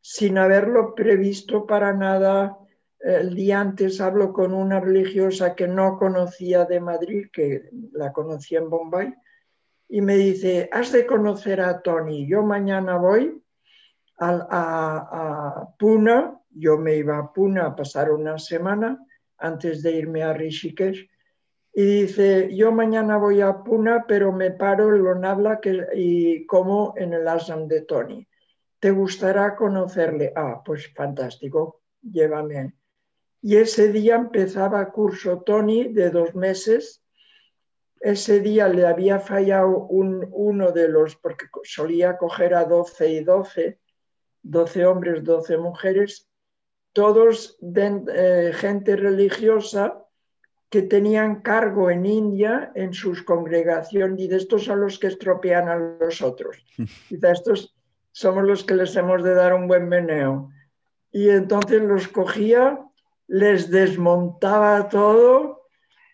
[0.00, 2.58] sin haberlo previsto para nada.
[2.98, 8.58] El día antes hablo con una religiosa que no conocía de Madrid, que la conocía
[8.60, 9.14] en Bombay,
[9.88, 13.40] y me dice, has de conocer a Tony, yo mañana voy
[14.18, 18.98] a, a, Puna, yo me iba a Puna a pasar una semana
[19.38, 21.08] antes de irme a Rishikesh,
[21.76, 26.94] y dice, yo mañana voy a Puna, pero me paro en Lonabla que, y como
[26.96, 28.26] en el ashram de Tony.
[28.78, 30.32] ¿Te gustará conocerle?
[30.36, 32.74] Ah, pues fantástico, llévame.
[33.42, 37.04] Y ese día empezaba curso Tony de dos meses
[38.04, 43.80] ese día le había fallado uno de los, porque solía coger a 12 y 12,
[44.42, 46.28] 12 hombres, 12 mujeres,
[46.94, 50.00] todos de, eh, gente religiosa
[50.70, 55.68] que tenían cargo en India en sus congregaciones y de estos son los que estropean
[55.68, 56.64] a los otros.
[57.08, 57.76] Quizá estos
[58.12, 60.50] somos los que les hemos de dar un buen meneo.
[61.12, 62.80] Y entonces los cogía,
[63.26, 65.66] les desmontaba todo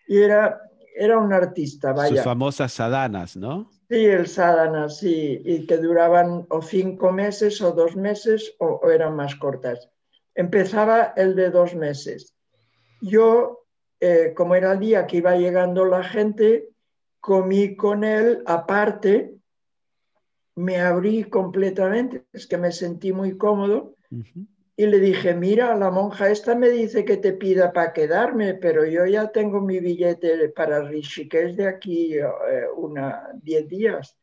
[0.09, 0.61] y era
[1.01, 2.17] era un artista, vaya.
[2.17, 3.71] Sus famosas sadanas, ¿no?
[3.89, 9.17] Sí, el sadhana, sí, y que duraban o cinco meses o dos meses o, eran
[9.17, 9.89] más cortas.
[10.35, 12.35] Empezaba el de dos meses.
[13.01, 13.67] Yo,
[14.01, 16.69] eh, como era el día que iba llegando la gente,
[17.21, 19.35] comí con él aparte,
[20.57, 23.95] me abrí completamente, es que me sentí muy cómodo
[24.77, 28.85] y le dije, mira, la monja esta me dice que te pida para quedarme, pero
[28.85, 32.25] yo ya tengo mi billete para Rishikesh de aquí eh,
[32.77, 34.17] una diez días.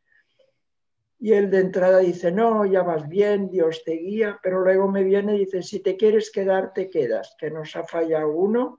[1.20, 5.03] Y él de entrada dice, no, ya vas bien, Dios te guía, pero luego me
[5.03, 8.78] viene y dice, si te quieres quedar, te quedas, que nos ha fallado uno.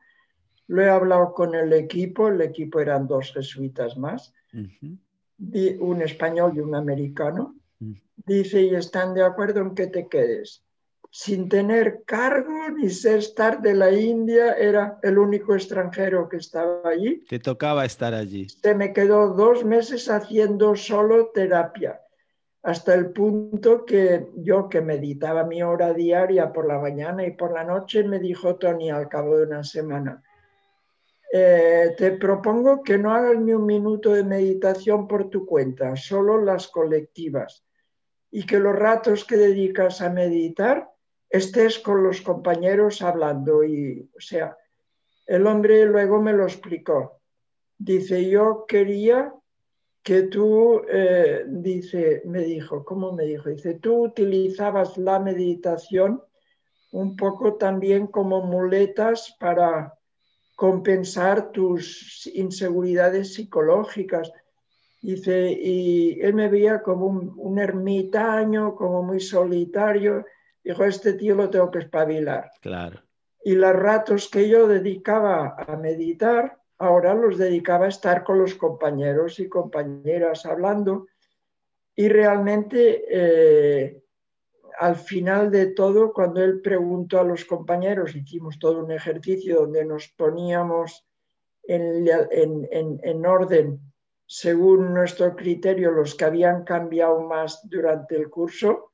[0.68, 4.32] Lo he hablado con el equipo, el equipo eran dos jesuitas más,
[5.80, 7.56] un español y un americano.
[8.16, 10.62] Dice, y están de acuerdo en que te quedes
[11.10, 16.88] sin tener cargo ni ser estar de la India, era el único extranjero que estaba
[16.88, 17.24] allí.
[17.28, 18.48] Te tocaba estar allí.
[18.48, 22.00] Se me quedó dos meses haciendo solo terapia,
[22.62, 27.52] hasta el punto que yo que meditaba mi hora diaria por la mañana y por
[27.52, 30.22] la noche, me dijo Tony al cabo de una semana,
[31.32, 36.42] eh, te propongo que no hagas ni un minuto de meditación por tu cuenta, solo
[36.42, 37.64] las colectivas,
[38.30, 40.90] y que los ratos que dedicas a meditar
[41.28, 43.62] estés con los compañeros hablando.
[43.62, 44.56] Y, o sea,
[45.26, 47.20] el hombre luego me lo explicó.
[47.76, 49.32] Dice, yo quería
[50.08, 53.50] que tú, eh, dice, me dijo, ¿cómo me dijo?
[53.50, 56.22] Dice, tú utilizabas la meditación
[56.92, 59.92] un poco también como muletas para
[60.56, 64.32] compensar tus inseguridades psicológicas.
[65.02, 70.24] Dice, y él me veía como un ermitaño, como muy solitario,
[70.64, 72.50] Dijo, este tío lo tengo que espabilar.
[72.62, 73.02] Claro.
[73.44, 78.54] Y los ratos que yo dedicaba a meditar, ahora los dedicaba a estar con los
[78.54, 81.06] compañeros y compañeras hablando.
[81.94, 84.02] Y realmente, eh,
[84.78, 89.84] al final de todo, cuando él preguntó a los compañeros, hicimos todo un ejercicio donde
[89.84, 91.04] nos poníamos
[91.64, 93.80] en, en, en orden
[94.30, 98.92] según nuestro criterio los que habían cambiado más durante el curso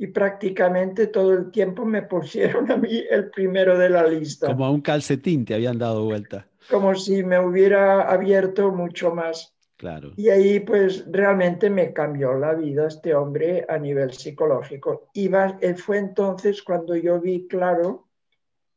[0.00, 4.46] y prácticamente todo el tiempo me pusieron a mí el primero de la lista.
[4.46, 6.46] Como a un calcetín te habían dado vuelta.
[6.70, 9.54] Como si me hubiera abierto mucho más.
[9.76, 10.12] Claro.
[10.16, 15.08] Y ahí pues realmente me cambió la vida este hombre a nivel psicológico.
[15.12, 18.08] Y eh, fue entonces cuando yo vi claro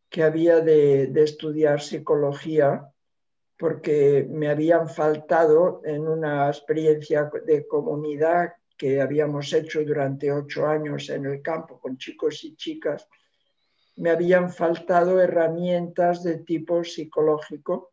[0.09, 2.88] que había de, de estudiar psicología
[3.57, 11.07] porque me habían faltado en una experiencia de comunidad que habíamos hecho durante ocho años
[11.11, 13.07] en el campo con chicos y chicas,
[13.97, 17.91] me habían faltado herramientas de tipo psicológico.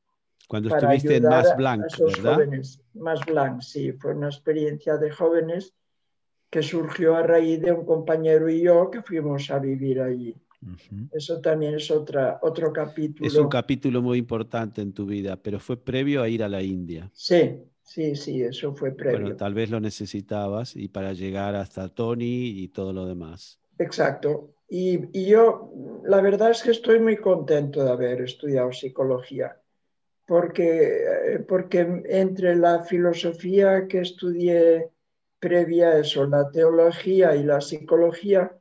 [0.49, 2.37] Cuando estuviste en Más Blanc, ¿verdad?
[2.37, 2.81] Jóvenes.
[2.95, 5.75] Más Blanc, sí, fue una experiencia de jóvenes
[6.49, 10.35] que surgió a raíz de un compañero y yo que fuimos a vivir allí.
[11.13, 13.29] Eso también es otra, otro capítulo.
[13.29, 16.63] Es un capítulo muy importante en tu vida, pero fue previo a ir a la
[16.63, 17.11] India.
[17.13, 19.19] Sí, Sí, sí, eso fue previo.
[19.19, 23.59] Bueno, tal vez lo necesitabas y para llegar hasta Tony y todo lo demás.
[23.79, 24.51] Exacto.
[24.69, 25.73] Y, y, yo,
[26.05, 29.57] la verdad es que estoy muy contento de haber estudiado psicología,
[30.27, 30.99] porque,
[31.33, 34.91] eh, porque entre la filosofía que estudié
[35.41, 38.55] previa a eso, la teología y la psicología,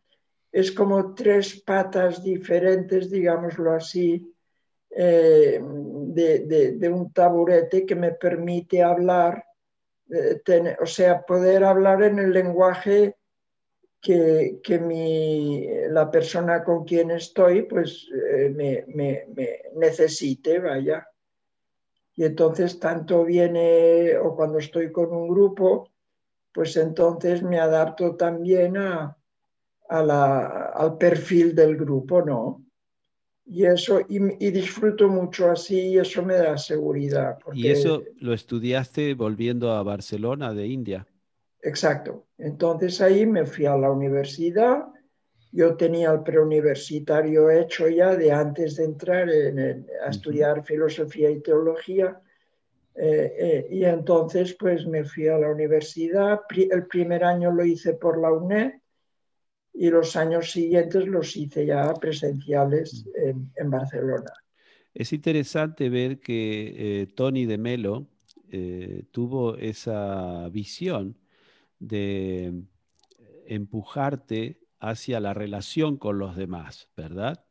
[0.54, 4.34] es como tres patas diferentes, digámoslo así,
[4.90, 5.62] eh,
[6.18, 9.44] de, un taburete que me permite hablar,
[10.10, 10.42] eh,
[10.82, 13.16] o sea, poder hablar en el lenguaje
[14.02, 14.60] que,
[15.90, 19.26] la persona con quien estoy pues eh, me, me,
[19.76, 21.08] necesite, vaya.
[22.16, 25.92] Y entonces tanto viene, o cuando estoy con un grupo,
[26.52, 29.16] pues entonces me adapto también a,
[29.90, 32.67] al perfil del grupo, ¿no?
[33.50, 34.20] Y eso, y,
[34.52, 37.40] disfruto mucho así, y eso me da seguridad.
[37.54, 41.08] ¿Y eso lo estudiaste volviendo a Barcelona de India?
[41.62, 42.26] Exacto.
[42.38, 44.84] Entonces ahí me fui a la universidad.
[45.54, 52.20] Yo tenía el preuniversitario hecho ya de antes de entrar a estudiar filosofía y teología.
[52.96, 56.42] Eh, eh, y entonces pues me fui a la universidad.
[56.50, 58.74] El primer año lo hice por la UNED
[59.80, 64.34] y los años siguientes los hice ya presenciales en, Barcelona.
[64.92, 68.08] Es interesante ver que eh, Tony de Melo
[68.50, 71.16] eh, tuvo esa visión
[71.78, 72.54] de
[73.46, 77.46] empujarte hacia la relación con los demás, ¿verdad?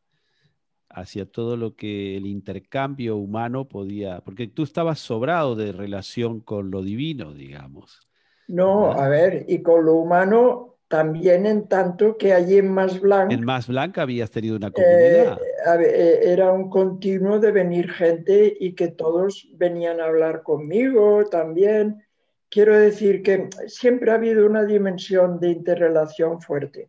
[0.89, 6.73] Hacia todo lo que el intercambio humano podía, porque tú estabas sobrado de relación con
[6.73, 8.09] lo divino, digamos.
[8.49, 13.33] No, a ver, y con lo humano también en tanto que allí en Más Blanc...
[13.33, 15.39] En Más Blanc habías tenido una comunidad.
[15.41, 21.25] Eh, eh, era un continuo de venir gente y que todos venían a hablar conmigo
[21.29, 22.05] también.
[22.49, 26.89] Quiero decir que siempre ha habido una dimensión de interrelación fuerte,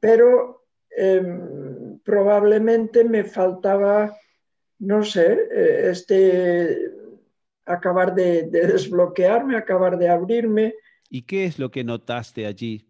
[0.00, 4.16] pero em, probablemente me faltaba,
[4.80, 6.90] no sé, eh, este,
[7.64, 10.74] acabar de desbloquearme, acabar de abrirme.
[11.08, 12.84] ¿Y qué es lo que notaste allí?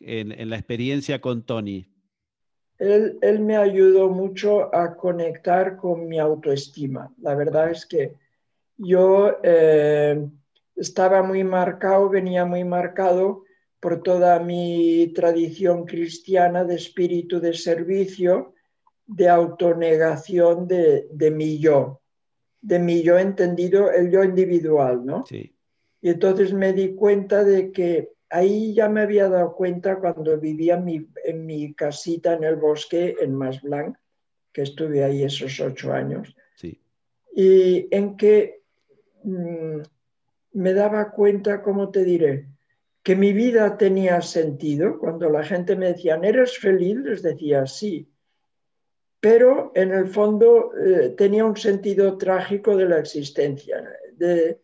[0.00, 1.86] En, la experiencia con Tony?
[2.78, 7.12] Él, él, me ayudó mucho a conectar con mi autoestima.
[7.20, 8.14] La verdad es que
[8.78, 10.26] yo eh,
[10.76, 13.44] estaba muy marcado, venía muy marcado
[13.78, 18.54] por toda mi tradición cristiana de espíritu de servicio,
[19.06, 22.00] de autonegación de, de mi yo,
[22.60, 25.26] de mi yo entendido, el yo individual, ¿no?
[25.26, 25.54] Sí.
[26.02, 30.82] Y entonces me di cuenta de que ahí ya me había dado cuenta cuando vivía
[31.24, 33.96] en mi, casita en el bosque en Mas Blanc,
[34.52, 36.34] que estuve ahí esos ocho años,
[37.32, 38.62] y en que
[39.22, 39.82] mm,
[40.52, 42.48] me daba cuenta, ¿cómo te diré?
[43.02, 44.98] Que mi vida tenía sentido.
[44.98, 46.96] Cuando la gente me decía, ¿eres feliz?
[46.96, 48.12] Les decía, sí.
[49.20, 53.82] Pero en el fondo eh, tenía un sentido trágico de la existencia,
[54.14, 54.60] de,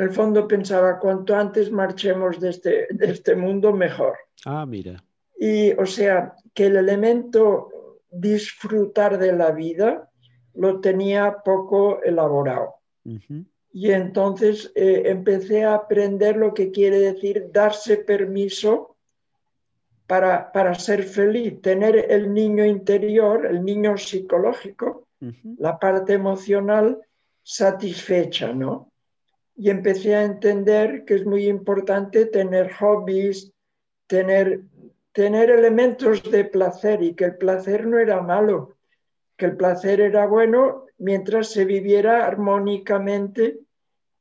[0.00, 4.16] en el fondo pensaba, cuanto antes marchemos de este, de este mundo, mejor.
[4.46, 5.04] Ah, mira.
[5.38, 7.68] Y o sea, que el elemento
[8.10, 10.10] disfrutar de la vida
[10.54, 12.76] lo tenía poco elaborado.
[13.72, 18.96] Y entonces eh, empecé a aprender lo que quiere decir darse permiso
[20.06, 25.06] para, para ser feliz, tener el niño interior, el niño psicológico,
[25.58, 26.98] la parte emocional
[27.42, 28.89] satisfecha, ¿no?
[29.56, 33.52] Y empecé a entender que es muy importante tener hobbies,
[34.06, 34.62] tener,
[35.12, 38.76] tener elementos de placer y que el placer no era malo,
[39.36, 43.60] que el placer era bueno mientras se viviera armónicamente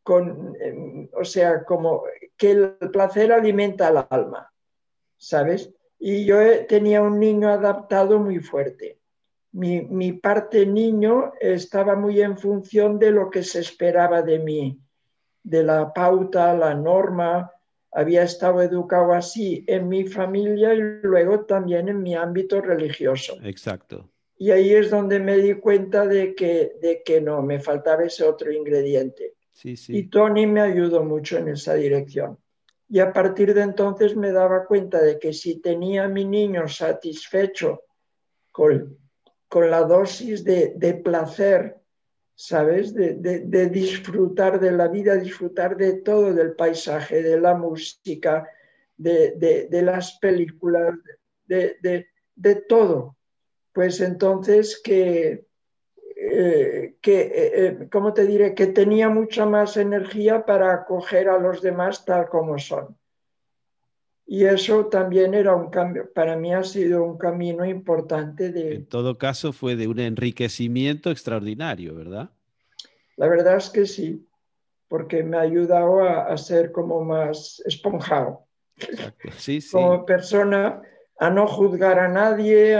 [0.04, 2.04] con, em, o sea, como
[2.36, 4.52] que el placer alimenta al alma,
[5.18, 5.72] ¿sabes?
[6.00, 9.00] Y yo tenía un niño adaptado muy fuerte.
[9.52, 14.80] Mi, mi parte niño estaba muy en función de lo que se esperaba de mí
[15.50, 17.52] de la pauta, la norma,
[17.92, 23.38] había estado educado así en mi familia y luego también en mi ámbito religioso.
[23.44, 24.10] Exacto.
[24.38, 28.24] Y ahí es donde me di cuenta de que, de que no, me faltaba ese
[28.24, 29.34] otro ingrediente.
[29.52, 29.98] Sí, sí.
[29.98, 32.38] Y Tony me ayudó mucho en esa dirección.
[32.88, 36.68] Y a partir de entonces me daba cuenta de que si tenía a mi niño
[36.68, 37.84] satisfecho
[38.52, 38.98] con,
[39.48, 41.80] con la dosis de, de placer
[42.40, 42.94] ¿sabes?
[42.94, 48.50] De, disfrutar de la vida, disfrutar de todo, del paisaje, de la música,
[48.96, 50.96] de, las películas,
[51.46, 53.18] de, todo.
[53.74, 55.48] Pues entonces que,
[56.16, 58.56] eh, que eh, eh, ¿cómo te diré?
[58.56, 62.98] Que tenía mucha más energía para acoger a los demás tal como son.
[64.32, 68.76] Y eso también era un cambio, para mí ha sido un camino importante de...
[68.76, 72.30] En todo caso fue de un enriquecimiento extraordinario, ¿verdad?
[73.18, 74.30] La verdad es que sí,
[74.88, 78.46] porque me ha ayudado a, ser como más esponjado.
[79.38, 79.72] Sí, sí.
[79.72, 80.80] Como persona,
[81.18, 82.78] a no juzgar a nadie,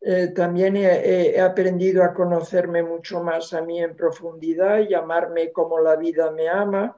[0.00, 5.78] eh, también he, aprendido a conocerme mucho más a mí en profundidad y amarme como
[5.78, 6.96] la vida me ama.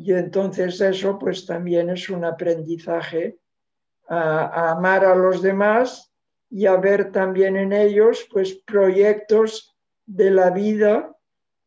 [0.00, 3.38] Y entonces eso pues también es un aprendizaje
[4.08, 6.12] a, amar a los demás
[6.48, 9.76] y a ver también en ellos pues proyectos
[10.06, 11.16] de la vida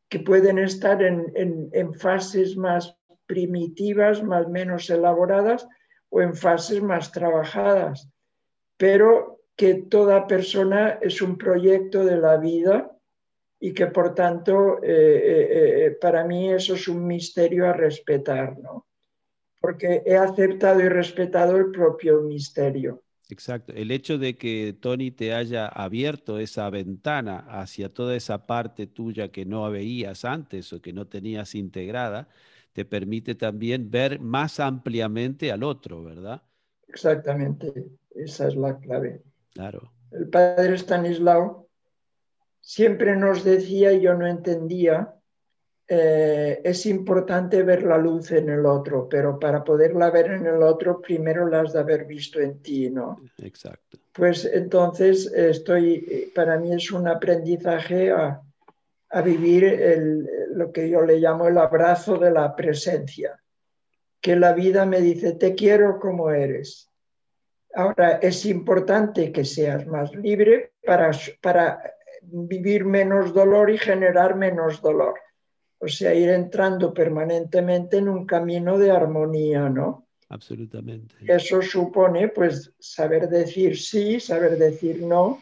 [0.08, 5.68] que pueden estar en, en fases más primitivas, más menos elaboradas,
[6.10, 8.10] o en fases más trabajadas,
[8.78, 12.92] pero que toda persona es un proyecto de la vida
[13.64, 18.58] y que por tanto eh, eh, eh, para mí eso es un misterio a respetar,
[18.58, 18.88] ¿no?
[19.60, 23.04] Porque he aceptado y respetado el propio misterio.
[23.30, 23.72] Exacto.
[23.74, 29.32] El hecho de que Tony te haya abierto esa ventana hacia toda esa parte tuya
[29.32, 32.30] que no veías antes o que no tenías integrada,
[32.74, 36.42] te permite también ver más ampliamente al otro, ¿verdad?
[36.88, 37.72] Exactamente,
[38.16, 39.22] esa es la clave.
[39.54, 39.94] Claro.
[40.12, 41.70] El padre Stanislao
[42.62, 45.16] siempre nos decía, y yo no entendía,
[45.88, 50.64] eh, es importante ver la luz en el otro, pero para poderla ver en el
[50.64, 53.20] otro, primero la has de haber visto en ti, ¿no?
[53.40, 53.98] Exacto.
[54.14, 58.42] Pues entonces estoy, para mí es un aprendizaje a,
[59.10, 63.38] a vivir el, lo que yo le llamo el abrazo de la presencia,
[64.22, 66.90] que la vida me dice, te quiero como eres.
[67.74, 71.82] Ahora, es importante que seas más libre para, para
[72.22, 75.20] vivir menos dolor y generar menos dolor.
[75.80, 80.08] O sea, ir entrando permanentemente en un camino de armonía, ¿no?
[80.30, 81.16] Absolutamente.
[81.28, 85.42] Eso supone, pues, saber decir sí, saber decir no,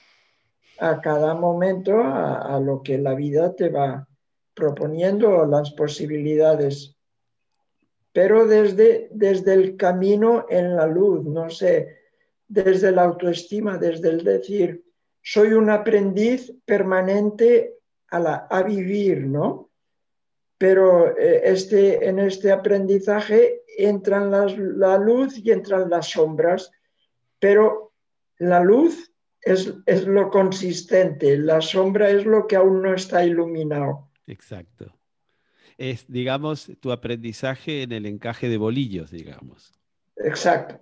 [0.80, 4.08] a cada momento a, lo que la vida te va
[4.54, 6.96] proponiendo, las posibilidades.
[8.14, 11.98] Pero desde, desde el camino en la luz, no sé,
[12.48, 14.84] desde la autoestima, desde el decir,
[15.22, 17.76] soy un aprendiz permanente
[18.10, 19.70] a, la, a vivir, ¿no?
[20.58, 26.72] Pero eh, este, en este aprendizaje entran las, la luz y entran las sombras,
[27.40, 27.94] pero
[28.38, 29.10] la luz
[29.42, 34.10] es, lo consistente, la sombra es lo que aún no está iluminado.
[34.28, 34.94] Exacto.
[35.78, 39.72] Es, digamos, tu aprendizaje en el encaje de bolillos, digamos.
[40.18, 40.80] Exacto.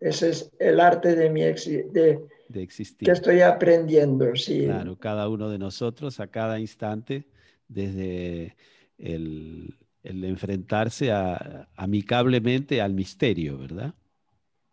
[0.00, 2.20] Ese es el arte de mi de,
[2.62, 3.06] existir.
[3.06, 4.64] Que estoy aprendiendo, sí.
[4.64, 7.28] Claro, cada uno de nosotros a cada instante,
[7.68, 8.56] desde
[8.98, 11.10] el, enfrentarse
[11.76, 13.94] amicablemente al misterio, ¿verdad?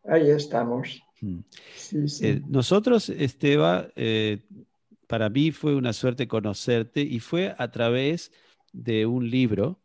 [0.04, 1.02] Ahí estamos.
[2.22, 4.40] Eh, nosotros, Esteba, eh,
[5.08, 8.32] para mí fue una suerte conocerte y fue a través
[8.74, 9.82] de un libro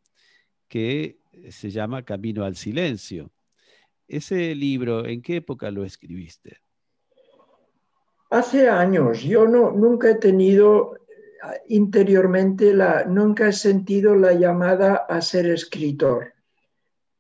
[0.68, 1.18] que
[1.51, 3.30] se llama Camino al Silencio.
[4.09, 6.59] Ese libro, ¿en qué época lo escribiste?
[8.30, 9.22] Hace años.
[9.22, 15.46] Yo no, nunca he tenido eh, interiormente, la, nunca he sentido la llamada a ser
[15.46, 16.36] escritor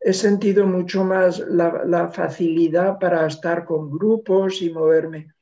[0.06, 5.34] he sentido mucho más la, facilidad para estar con grupos y moverme.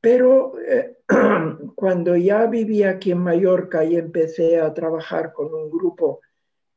[0.00, 0.98] Pero eh,
[1.74, 6.20] cuando ya vivía aquí en Mallorca y empecé a trabajar con un grupo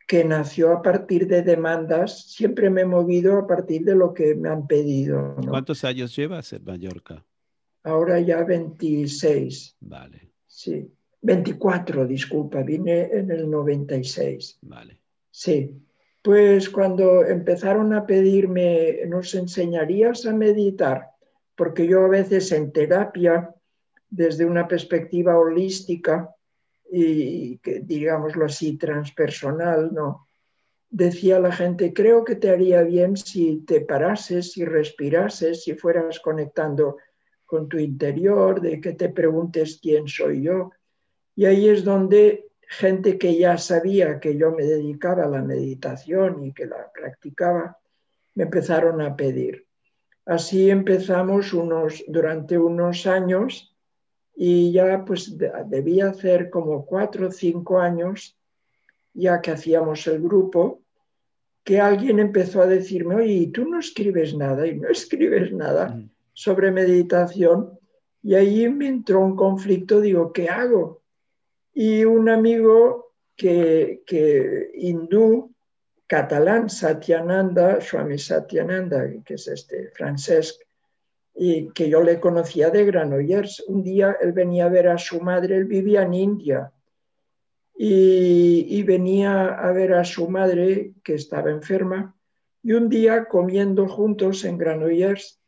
[0.08, 4.34] que nació a partir de demandas, siempre me he movido a partir de lo que
[4.34, 5.36] me han pedido.
[5.48, 7.24] ¿Cuántos años llevas en Mallorca?
[7.84, 9.78] Ahora ya 26.
[9.82, 10.30] Vale.
[10.46, 10.90] Sí,
[11.22, 14.60] 24, disculpa, vine en el 96.
[14.62, 15.00] Vale.
[15.32, 15.72] Sí.
[16.24, 21.12] Pues cuando empezaron a pedirme, ¿nos enseñarías a meditar?
[21.56, 23.54] Porque yo a veces en terapia,
[24.10, 26.30] desde una perspectiva holística
[26.92, 30.28] y, digámoslo así, transpersonal, ¿no?
[30.90, 36.20] Decía la gente, creo que te haría bien si te parases, si respirases, si fueras
[36.20, 36.98] conectando
[37.48, 40.72] con tu interior, de que te preguntes quién soy yo.
[41.36, 46.44] Y ahí es donde gente que ya sabía que yo me dedicaba a la meditación
[46.44, 47.80] y que la practicaba,
[48.36, 49.66] me empezaron a pedir.
[50.26, 53.74] Así empezamos unos, durante unos años
[54.36, 58.38] y ya pues debía hacer como cuatro o cinco años,
[59.14, 60.82] ya que hacíamos el grupo,
[61.64, 64.68] que alguien empezó a decirme, oye, ¿y tú no escribes nada?
[64.68, 66.10] Y no escribes nada mm.
[66.38, 67.80] Sobre meditación.
[68.22, 71.02] Y ahí me entró un conflicto, digo, ¿qué hago?
[71.80, 75.54] y un amigo que, que hindú,
[76.08, 80.60] catalán, Satyananda, Swami Satyananda, que es este Francesc,
[81.36, 83.64] y que yo le conocía de Granollers.
[83.68, 86.72] Un día él venía a ver a su madre, él vivía en India,
[87.78, 92.16] y, venía a ver a su madre que estaba enferma.
[92.64, 95.40] Y un día comiendo juntos en Granollers,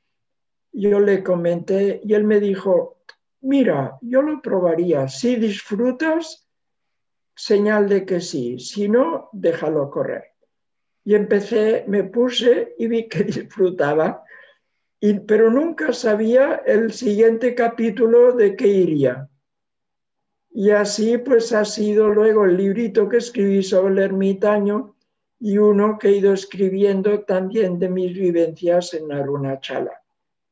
[0.72, 2.98] yo le comenté y él me dijo,
[3.42, 5.08] mira, yo lo probaría.
[5.08, 6.48] Si disfrutas,
[7.36, 8.60] señal de que sí.
[8.60, 10.26] Si no, déjalo correr.
[11.04, 14.24] Y empecé, me puse y vi que disfrutaba,
[15.26, 19.30] pero nunca sabía el siguiente capítulo de qué iría.
[20.52, 24.96] Y así pues ha sido luego el librito que escribí sobre el ermitaño
[25.40, 29.99] y uno que he ido escribiendo también de mis vivencias en Arunachala,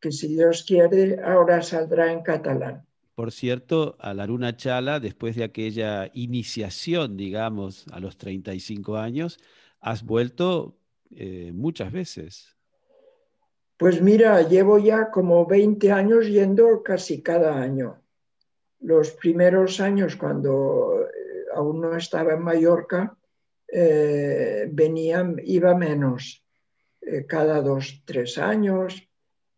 [0.07, 2.85] que si Dios quiere ahora saldrá en catalán.
[3.13, 9.37] Por cierto, a la Luna Chala, después de aquella iniciación, digamos, a los 35 años,
[9.81, 10.77] has vuelto
[11.11, 12.55] eh, muchas veces.
[13.75, 18.01] Pues mira, llevo ya como 20 años yendo casi cada año.
[18.79, 23.17] Los primeros años, cuando eh, aún no estaba en Mallorca,
[23.67, 24.71] eh,
[25.43, 26.45] iba menos,
[27.27, 29.06] cada dos, tres años,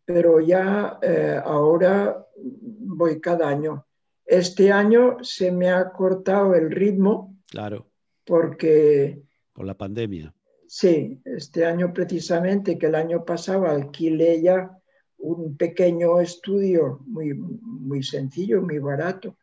[0.10, 1.00] pero ya
[1.46, 3.86] ahora voy cada año.
[4.26, 7.38] Este año se me ha cortado el ritmo.
[7.48, 7.86] Claro.
[8.26, 9.22] Porque...
[9.54, 10.34] Por la pandemia.
[10.68, 14.76] Sí, este año precisamente, que el año pasado alquilé ya
[15.20, 19.38] un pequeño estudio muy, muy sencillo, muy barato,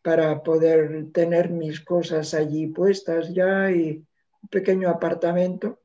[0.00, 4.02] para poder tener mis cosas allí puestas ya y
[4.42, 5.80] un pequeño apartamento,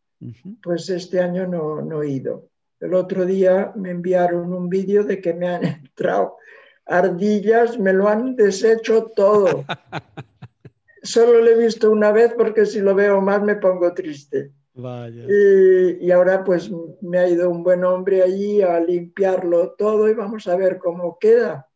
[0.64, 2.48] pues este año no, no he ido.
[2.86, 6.38] El otro día me enviaron un vídeo de que me han entrado
[6.86, 9.66] ardillas, me lo han deshecho todo.
[11.02, 14.52] Solo lo he visto una vez porque si lo veo más me pongo triste.
[14.78, 16.70] Y, ahora pues
[17.02, 21.18] me ha ido un buen hombre allí a limpiarlo todo y vamos a ver cómo
[21.20, 21.70] queda.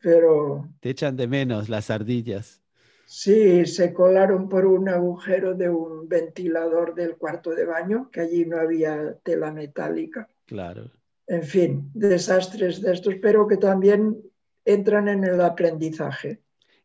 [0.00, 0.68] Pero...
[0.80, 2.60] Te echan de menos las ardillas.
[3.06, 8.44] Sí, se colaron por un agujero de un ventilador del cuarto de baño, que allí
[8.44, 10.28] no había tela metálica.
[10.44, 10.90] Claro
[11.26, 14.16] en fin, desastres de estos, pero que también
[14.64, 16.40] entran en el aprendizaje.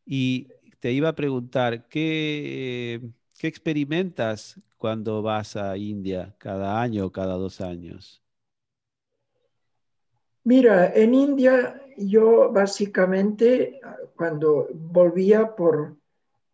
[0.05, 0.47] Y
[0.79, 3.01] te iba a preguntar, ¿qué,
[3.37, 8.21] qué experimentas cuando vas a India cada año o cada dos años?
[10.43, 13.79] Mira, en India yo básicamente
[14.15, 15.97] cuando volvía por,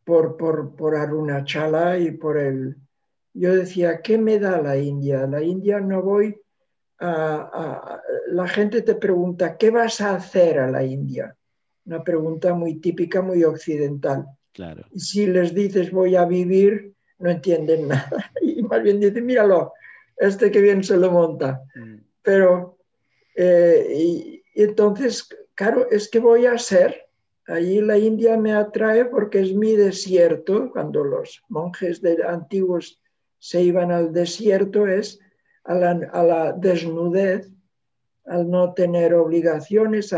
[0.07, 2.77] por, por, por Arunachala y por el...
[3.33, 5.27] Yo decía, ¿qué me da la India?
[5.27, 6.41] La India no voy
[6.99, 11.35] la gente te pregunta, ¿qué vas a hacer a la India?
[11.85, 14.25] Una pregunta muy típica, muy occidental.
[14.53, 14.83] Claro.
[14.91, 18.31] Y si les dices voy a vivir, no entienden nada.
[18.41, 19.73] Y más bien dicen, míralo,
[20.17, 21.61] este que bien se lo monta.
[21.75, 21.97] Mm.
[22.23, 22.77] Pero,
[23.35, 27.06] eh, y, entonces, claro, es que voy a ser.
[27.47, 30.69] Allí la India me atrae porque es mi desierto.
[30.71, 33.01] Cuando los monjes de, antiguos
[33.39, 35.19] se iban al desierto, es
[35.63, 37.49] a la, desnudez,
[38.25, 40.13] al no tener obligaciones.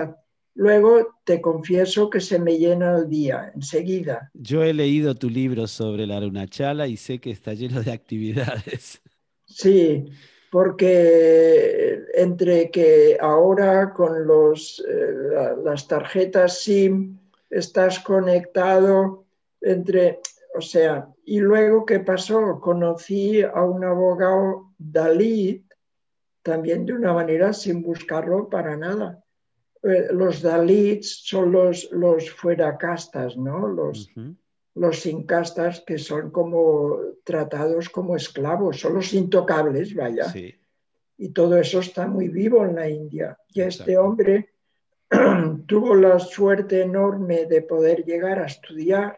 [0.55, 4.31] Luego te confieso que se me llena el día enseguida.
[4.33, 9.01] Yo he leído tu libro sobre la Arunachala y sé que está lleno de actividades.
[9.45, 10.05] Sí,
[10.51, 15.13] porque entre que ahora con los, eh,
[15.63, 17.17] las tarjetas SIM
[17.49, 19.25] estás conectado,
[19.61, 20.19] entre,
[20.55, 22.59] o sea, y luego, ¿qué pasó?
[22.59, 25.65] Conocí a un abogado Dalit,
[26.41, 29.23] también de una manera sin buscarlo para nada.
[29.83, 33.67] Eh, los Dalits son los, los fuera castas, ¿no?
[33.67, 34.09] Los,
[34.79, 40.33] los sin castas que son como tratados como esclavos, son los intocables, vaya.
[41.17, 43.37] Y todo eso está muy vivo en la India.
[43.49, 44.53] Y este hombre
[45.67, 49.17] tuvo la suerte enorme de poder llegar a estudiar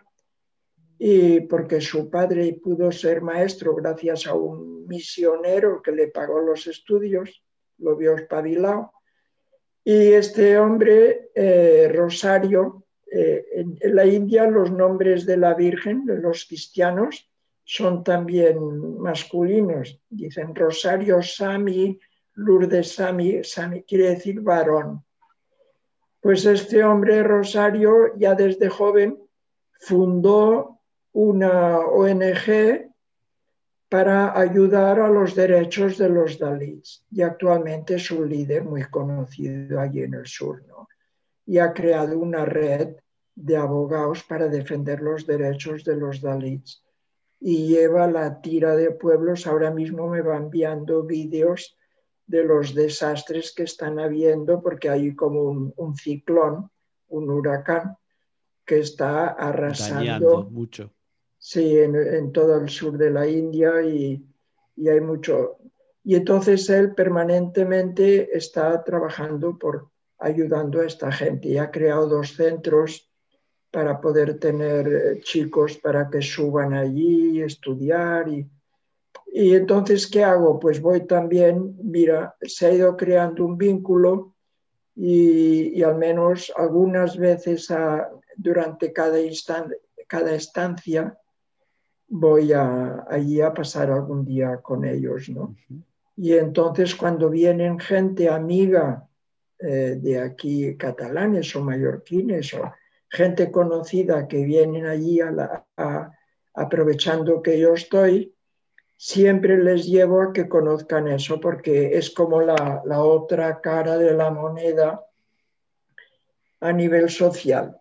[0.97, 6.65] y porque su padre pudo ser maestro gracias a un misionero que le pagó los
[6.65, 7.43] estudios,
[7.77, 8.93] lo vio espabilado.
[9.83, 12.80] Y este hombre, eh, Rosario,
[13.13, 17.29] eh, en, la India los nombres de la Virgen, de los cristianos,
[17.63, 18.57] son también
[18.99, 19.99] masculinos.
[20.09, 21.99] Dicen Rosario Sami,
[22.35, 25.03] Lourdes Sami, Sami quiere decir varón.
[26.21, 29.19] Pues este hombre, Rosario, ya desde joven
[29.79, 30.79] fundó
[31.11, 32.91] una ONG
[33.89, 39.81] para ayudar a los derechos de los Dalits y actualmente es un líder muy conocido
[39.81, 40.63] allí en el sur.
[40.65, 40.87] ¿no?
[41.51, 42.95] Y ha creado una red
[43.35, 46.83] de abogados para defender los derechos de los Dalits
[47.41, 49.47] y lleva la tira de pueblos.
[49.47, 51.77] Ahora mismo me va enviando vídeos
[52.25, 56.69] de los desastres que están habiendo porque hay como un, ciclón,
[57.09, 57.97] un huracán
[58.63, 60.93] que está arrasando mucho
[61.43, 64.23] Sí, en, todo el sur de la India y,
[64.77, 65.57] hay mucho.
[66.03, 69.89] Y entonces él permanentemente está trabajando por
[70.21, 73.09] ayudando a esta gente y ha creado dos centros
[73.71, 78.49] para poder tener eh, chicos para que suban allí, estudiar y,
[79.33, 80.59] y entonces, ¿qué hago?
[80.59, 84.35] Pues voy también, mira, se ha ido creando un vínculo
[84.93, 87.73] y, al menos algunas veces
[88.35, 89.17] durante cada,
[90.05, 91.17] cada estancia
[92.09, 95.55] voy a, allí a pasar algún día con ellos, ¿no?
[96.17, 99.07] Y entonces cuando vienen gente amiga
[99.61, 102.73] eh, de aquí, catalanes o mallorquines o
[103.09, 105.19] gente conocida que vienen allí
[106.53, 108.33] aprovechando que yo estoy,
[108.97, 114.31] siempre les llevo a que conozcan eso porque es como la, otra cara de la
[114.31, 115.05] moneda
[116.61, 117.77] a nivel social.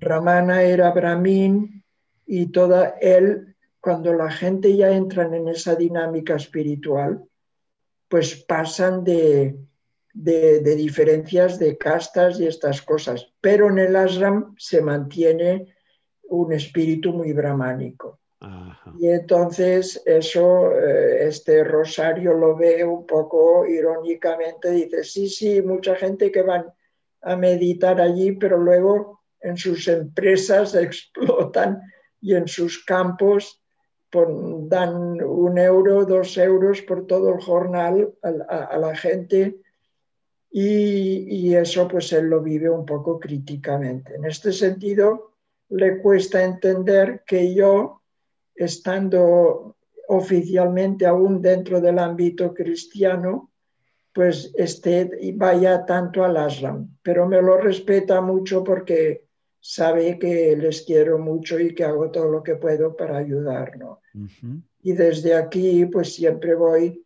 [0.00, 1.84] Ramana era brahmin
[2.26, 7.24] y toda él, cuando la gente ya entra en esa dinámica espiritual,
[8.08, 9.56] pues pasan de,
[10.12, 13.32] de, diferencias de castas y estas cosas.
[13.40, 15.74] Pero en el ashram se mantiene
[16.24, 18.18] un espíritu muy brahmánico.
[18.98, 25.94] Y entonces eso, eh, este Rosario lo ve un poco irónicamente, dice, sí, sí, mucha
[25.94, 26.66] gente que van
[27.20, 31.80] a meditar allí, pero luego en sus empresas explotan
[32.20, 33.62] y en sus campos
[34.12, 39.56] dan un euro, dos euros por todo el jornal a, la gente
[40.52, 44.14] y, y, eso pues él lo vive un poco críticamente.
[44.16, 45.32] En este sentido,
[45.70, 48.02] le cuesta entender que yo
[48.54, 49.76] estando
[50.08, 53.50] oficialmente aún dentro del ámbito cristiano,
[54.12, 59.24] pues esté y vaya tanto al ashram, pero me lo respeta mucho porque
[59.58, 63.78] sabe que les quiero mucho y que hago todo lo que puedo para ayudar,
[64.82, 67.02] Y desde aquí, pues siempre voy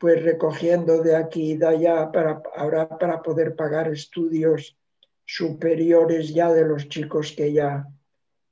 [0.00, 4.74] pues recogiendo de aquí y de allá para ahora para poder pagar estudios
[5.26, 7.86] superiores ya de los chicos que ya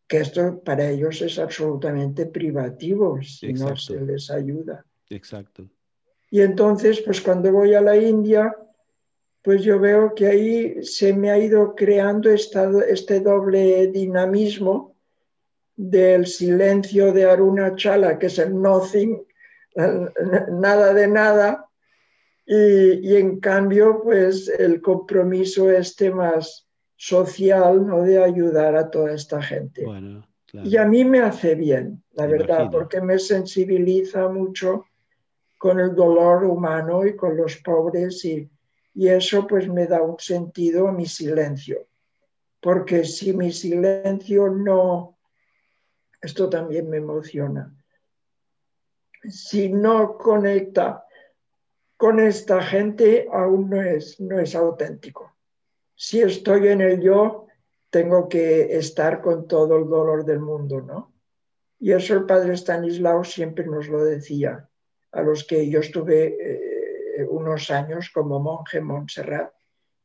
[0.07, 4.85] que esto para ellos es absolutamente privativo si no se les ayuda.
[5.09, 5.69] Exacto.
[6.31, 8.55] Y entonces, pues cuando voy a la India,
[9.43, 14.97] pues yo veo que ahí se me ha ido creando este doble dinamismo
[15.77, 19.23] del silencio de Aruna Chala, que es el nothing,
[20.51, 21.69] nada de nada,
[22.47, 26.69] y, y en cambio, pues el compromiso este más,
[26.99, 28.03] social, ¿no?
[28.03, 29.87] De ayudar a toda esta gente.
[30.53, 34.87] Y a mí me hace bien, la verdad, porque me sensibiliza mucho
[35.57, 38.51] con el dolor humano y con los pobres y,
[38.95, 41.87] y eso pues me da un sentido a mi silencio.
[42.61, 45.19] Porque si mi silencio no,
[46.21, 47.73] esto también me emociona,
[49.29, 51.05] si no conecta
[51.97, 55.39] con esta gente, aún no es, no es auténtico
[55.99, 57.49] si estoy en el yo,
[57.91, 61.13] tengo que estar con todo el dolor del mundo, ¿no?
[61.81, 64.69] Y eso el padre Stanislao siempre nos lo decía,
[65.11, 69.53] a los que yo estuve eh, unos años como monje en Montserrat.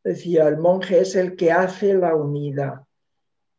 [0.03, 2.81] Decía, el monje es el que hace la unidad.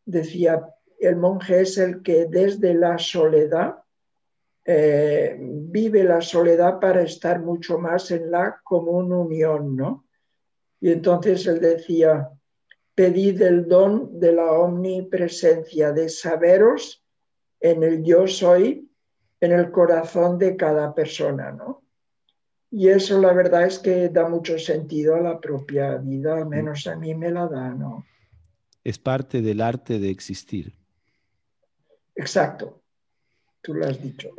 [0.05, 0.66] Decía,
[0.98, 3.84] el monje es el que desde la soledad
[4.65, 10.07] eh, vive la soledad para estar mucho más en la común unión, ¿no?
[10.81, 12.31] Y entonces él decía,
[12.95, 17.05] pedid el don de la omnipresencia, de saberos
[17.61, 18.91] en el yo soy,
[19.41, 21.83] en el corazón de cada persona, ¿no?
[22.71, 26.87] Y eso la verdad es que da mucho sentido a la propia vida, al menos
[26.87, 28.05] a mí me la da, ¿no?
[28.83, 30.75] Es parte del arte de existir.
[32.15, 32.84] Exacto,
[33.65, 34.31] tú lo has dicho.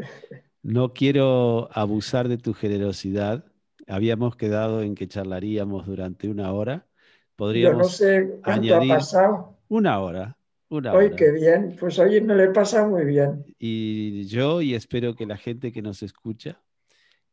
[0.64, 3.44] No quiero abusar de tu generosidad,
[3.88, 6.88] Habíamos quedado en que charlaríamos durante una hora.
[7.36, 9.58] Podríamos Yo no sé cuánto ha pasado.
[9.68, 10.38] Una hora.
[10.70, 13.46] Una Hoy qué bien, pues hoy me le pasa muy bien.
[13.60, 16.60] Y yo y espero que la gente que nos escucha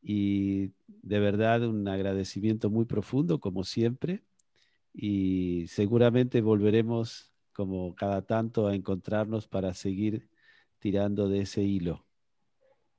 [0.02, 0.72] y
[1.02, 4.22] de verdad un agradecimiento muy profundo como siempre
[4.92, 10.28] y seguramente volveremos como cada tanto a encontrarnos para seguir
[10.82, 12.04] tirando de ese hilo.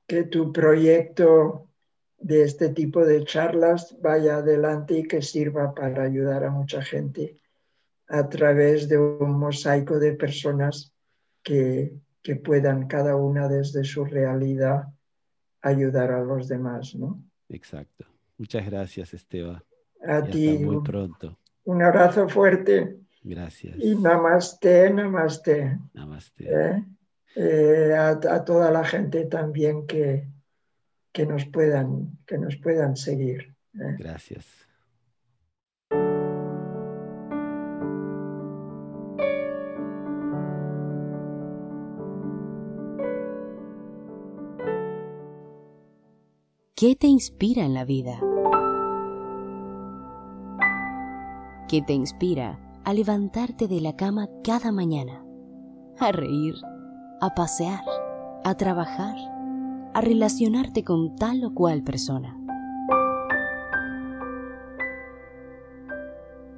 [0.06, 1.68] Que tu proyecto
[2.18, 7.38] de este tipo de charlas vaya adelante y que sirva para ayudar a mucha gente
[8.08, 10.94] a través de un mosaico de personas
[11.42, 11.92] que,
[12.42, 14.84] puedan cada una desde su realidad
[15.60, 17.22] ayudar a los demás, ¿no?
[17.50, 18.06] Exacto.
[18.38, 19.62] Muchas gracias, Esteban.
[20.06, 20.56] A ti.
[20.58, 21.38] muy pronto.
[21.64, 22.96] Un abrazo fuerte.
[23.22, 23.76] Gracias.
[23.78, 25.78] Y namaste, namaste.
[25.92, 26.44] Namaste.
[26.48, 26.84] ¿Eh?
[27.36, 30.28] Eh, a, toda la gente también que,
[31.12, 33.56] que nos puedan, que nos puedan seguir.
[33.74, 33.96] ¿eh?
[33.98, 34.68] Gracias.
[46.76, 48.20] ¿Qué te inspira en la vida?
[51.68, 55.24] ¿Qué te inspira a levantarte de la cama cada mañana?
[55.98, 56.54] A reír,
[57.20, 57.84] a pasear,
[58.44, 59.14] a trabajar,
[59.94, 62.36] a relacionarte con tal o cual persona.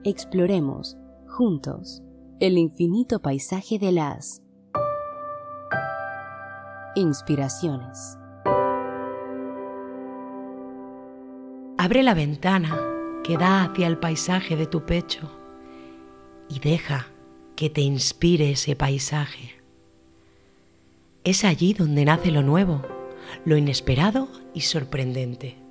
[0.04, 0.96] Exploremos,
[1.26, 2.02] juntos,
[2.40, 4.42] el infinito paisaje de las
[6.94, 8.18] inspiraciones.
[11.78, 12.76] Abre la ventana
[13.22, 15.30] que da hacia el paisaje de tu pecho
[16.48, 17.06] y deja
[17.54, 19.65] que te inspire ese paisaje.
[21.26, 22.82] Es allí donde nace lo nuevo,
[23.44, 25.65] lo inesperado y sorprendente.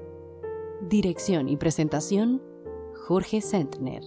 [0.90, 2.42] Dirección y presentación,
[3.08, 4.02] Jorge Sentner.